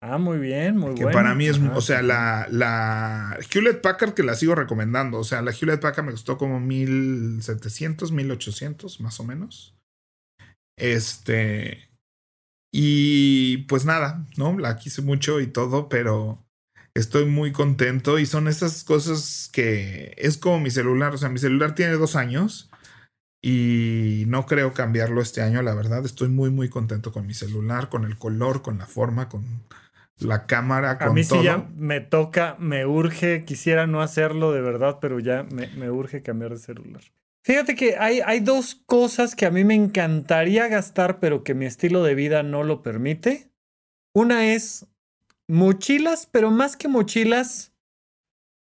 [0.00, 1.16] Ah, muy bien, muy Que bueno.
[1.18, 1.72] para mí es, Ajá.
[1.76, 5.18] o sea, la, la Hewlett Packard que la sigo recomendando.
[5.18, 9.75] O sea, la Hewlett Packard me costó como 1700, 1800 más o menos.
[10.76, 11.88] Este.
[12.72, 14.58] Y pues nada, ¿no?
[14.58, 16.44] La quise mucho y todo, pero
[16.94, 18.18] estoy muy contento.
[18.18, 21.14] Y son esas cosas que es como mi celular.
[21.14, 22.70] O sea, mi celular tiene dos años
[23.42, 26.04] y no creo cambiarlo este año, la verdad.
[26.04, 29.44] Estoy muy, muy contento con mi celular, con el color, con la forma, con
[30.18, 31.40] la cámara, A con mí todo.
[31.40, 35.90] sí ya me toca, me urge, quisiera no hacerlo de verdad, pero ya me, me
[35.90, 37.02] urge cambiar de celular.
[37.46, 41.64] Fíjate que hay, hay dos cosas que a mí me encantaría gastar, pero que mi
[41.64, 43.52] estilo de vida no lo permite.
[44.12, 44.88] Una es
[45.46, 47.72] mochilas, pero más que mochilas,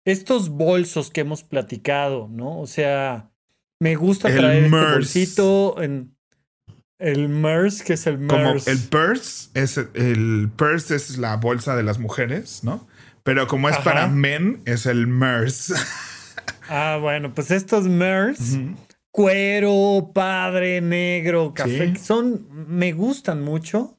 [0.05, 2.59] estos bolsos que hemos platicado, ¿no?
[2.59, 3.31] O sea,
[3.79, 4.93] me gusta El traer este MERS.
[4.95, 6.17] bolsito en
[6.99, 8.67] el MERS, que es el Como MERS.
[8.67, 12.89] el purse, es el purse es la bolsa de las mujeres, ¿no?
[13.23, 13.85] Pero como es Ajá.
[13.85, 15.73] para men, es el MERS.
[16.69, 18.59] Ah, bueno, pues estos MERS.
[19.11, 21.95] cuero, padre, negro, café.
[21.97, 22.03] Sí.
[22.05, 23.93] Son, me gustan mucho.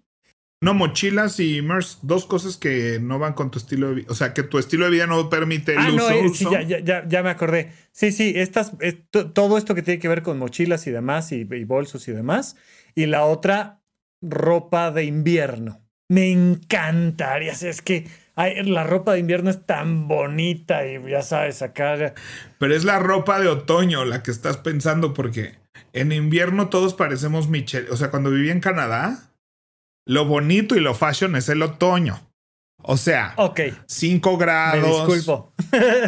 [0.59, 4.07] No, mochilas y MERS, dos cosas que no van con tu estilo de vida.
[4.09, 5.97] O sea, que tu estilo de vida no permite el ah, uso.
[5.97, 6.51] no, eh, sí, uso.
[6.51, 7.71] ya, ya, ya, me acordé.
[7.91, 11.31] Sí, sí, estas, es- to- todo esto que tiene que ver con mochilas y demás,
[11.31, 12.55] y, y bolsos y demás.
[12.95, 13.81] Y la otra,
[14.21, 15.79] ropa de invierno.
[16.09, 17.51] Me encantaría.
[17.51, 18.07] Es que
[18.37, 22.13] ay, la ropa de invierno es tan bonita y ya sabes, acá.
[22.57, 25.55] Pero es la ropa de otoño la que estás pensando porque
[25.91, 27.89] en invierno todos parecemos Michelle.
[27.91, 29.33] O sea, cuando viví en Canadá,
[30.05, 32.23] lo bonito y lo fashion es el otoño.
[32.83, 35.07] O sea, Ok, 5 me grados.
[35.07, 35.53] disculpo.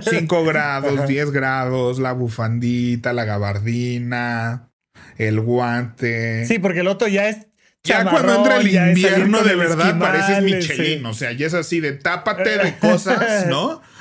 [0.10, 1.06] 5 grados, Ajá.
[1.08, 4.70] 10 grados, la bufandita, la gabardina,
[5.18, 6.46] el guante.
[6.46, 7.48] Sí, porque el otro ya es.
[7.84, 10.44] Ya cuando entra el invierno de verdad pareces sí.
[10.44, 13.82] Michelin, o sea, ya es así de tápate de cosas, ¿no?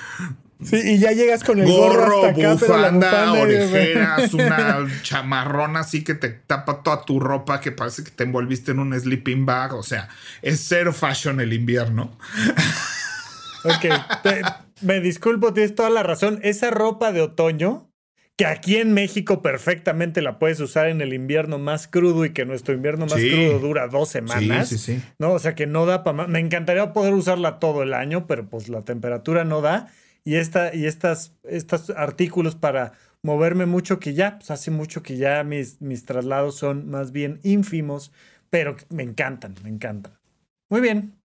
[0.60, 4.34] Sí, y ya llegas con el gorro, Gorro, hasta acá, pero la bufanda, bufanda, orejeras,
[4.34, 8.80] una chamarrón así que te tapa toda tu ropa que parece que te envolviste en
[8.80, 10.08] un sleeping bag, o sea,
[10.42, 12.18] es cero fashion el invierno.
[13.64, 13.86] Ok,
[14.24, 14.42] te-
[14.80, 16.40] me disculpo, tienes toda la razón.
[16.42, 17.87] Esa ropa de otoño,
[18.38, 22.44] que aquí en México perfectamente la puedes usar en el invierno más crudo y que
[22.46, 23.30] nuestro invierno más Sí.
[23.30, 24.68] crudo dura dos semanas.
[24.68, 25.02] sí, sí.
[25.18, 26.28] No, o sea que no da para más.
[26.28, 29.88] Me encantaría poder usarla todo el año, pero pues la temperatura no da.
[30.24, 32.92] Y, esta, y estas, estos artículos para
[33.24, 37.40] moverme mucho, que ya, pues hace mucho que ya mis, mis traslados son más bien
[37.42, 38.12] ínfimos,
[38.50, 40.12] pero me encantan, me encantan.
[40.70, 41.17] Muy bien.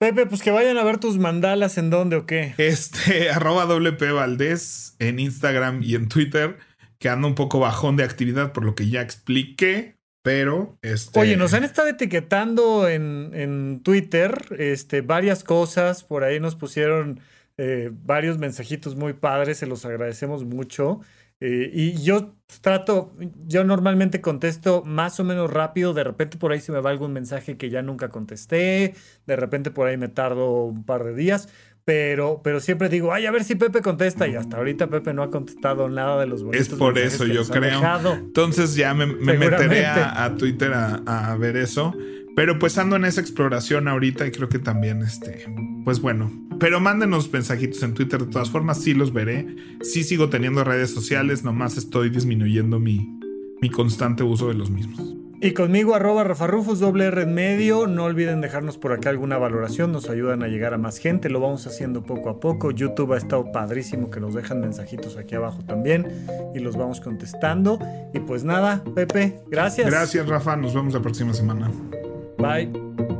[0.00, 2.54] Pepe, pues que vayan a ver tus mandalas en dónde o qué.
[2.56, 6.56] Este, arroba WP Valdés en Instagram y en Twitter,
[6.98, 11.20] que anda un poco bajón de actividad por lo que ya expliqué, pero este.
[11.20, 16.02] Oye, nos han estado etiquetando en, en Twitter este, varias cosas.
[16.02, 17.20] Por ahí nos pusieron
[17.58, 19.58] eh, varios mensajitos muy padres.
[19.58, 21.02] Se los agradecemos mucho.
[21.40, 23.14] Eh, y yo trato,
[23.46, 25.94] yo normalmente contesto más o menos rápido.
[25.94, 28.94] De repente por ahí se me va algún mensaje que ya nunca contesté.
[29.26, 31.48] De repente por ahí me tardo un par de días.
[31.84, 34.28] Pero, pero siempre digo, ay, a ver si Pepe contesta.
[34.28, 37.44] Y hasta ahorita Pepe no ha contestado nada de los bonitos Es por eso, yo
[37.46, 37.80] creo.
[38.12, 41.94] Entonces ya me, meteré a, a Twitter a, a ver eso.
[42.36, 45.46] Pero pues ando en esa exploración ahorita y creo que también, este,
[45.84, 46.30] pues bueno,
[46.60, 49.56] pero mándenos mensajitos en Twitter de todas formas, sí los veré.
[49.82, 53.18] Sí sigo teniendo redes sociales, nomás estoy disminuyendo mi,
[53.60, 55.16] mi constante uso de los mismos.
[55.42, 57.86] Y conmigo, arroba Rafarrufus, doble R en medio.
[57.86, 61.40] No olviden dejarnos por acá alguna valoración, nos ayudan a llegar a más gente, lo
[61.40, 62.72] vamos haciendo poco a poco.
[62.72, 67.78] YouTube ha estado padrísimo que nos dejan mensajitos aquí abajo también y los vamos contestando.
[68.12, 69.88] Y pues nada, Pepe, gracias.
[69.88, 71.72] Gracias, Rafa, nos vemos la próxima semana.
[72.36, 73.19] Bye.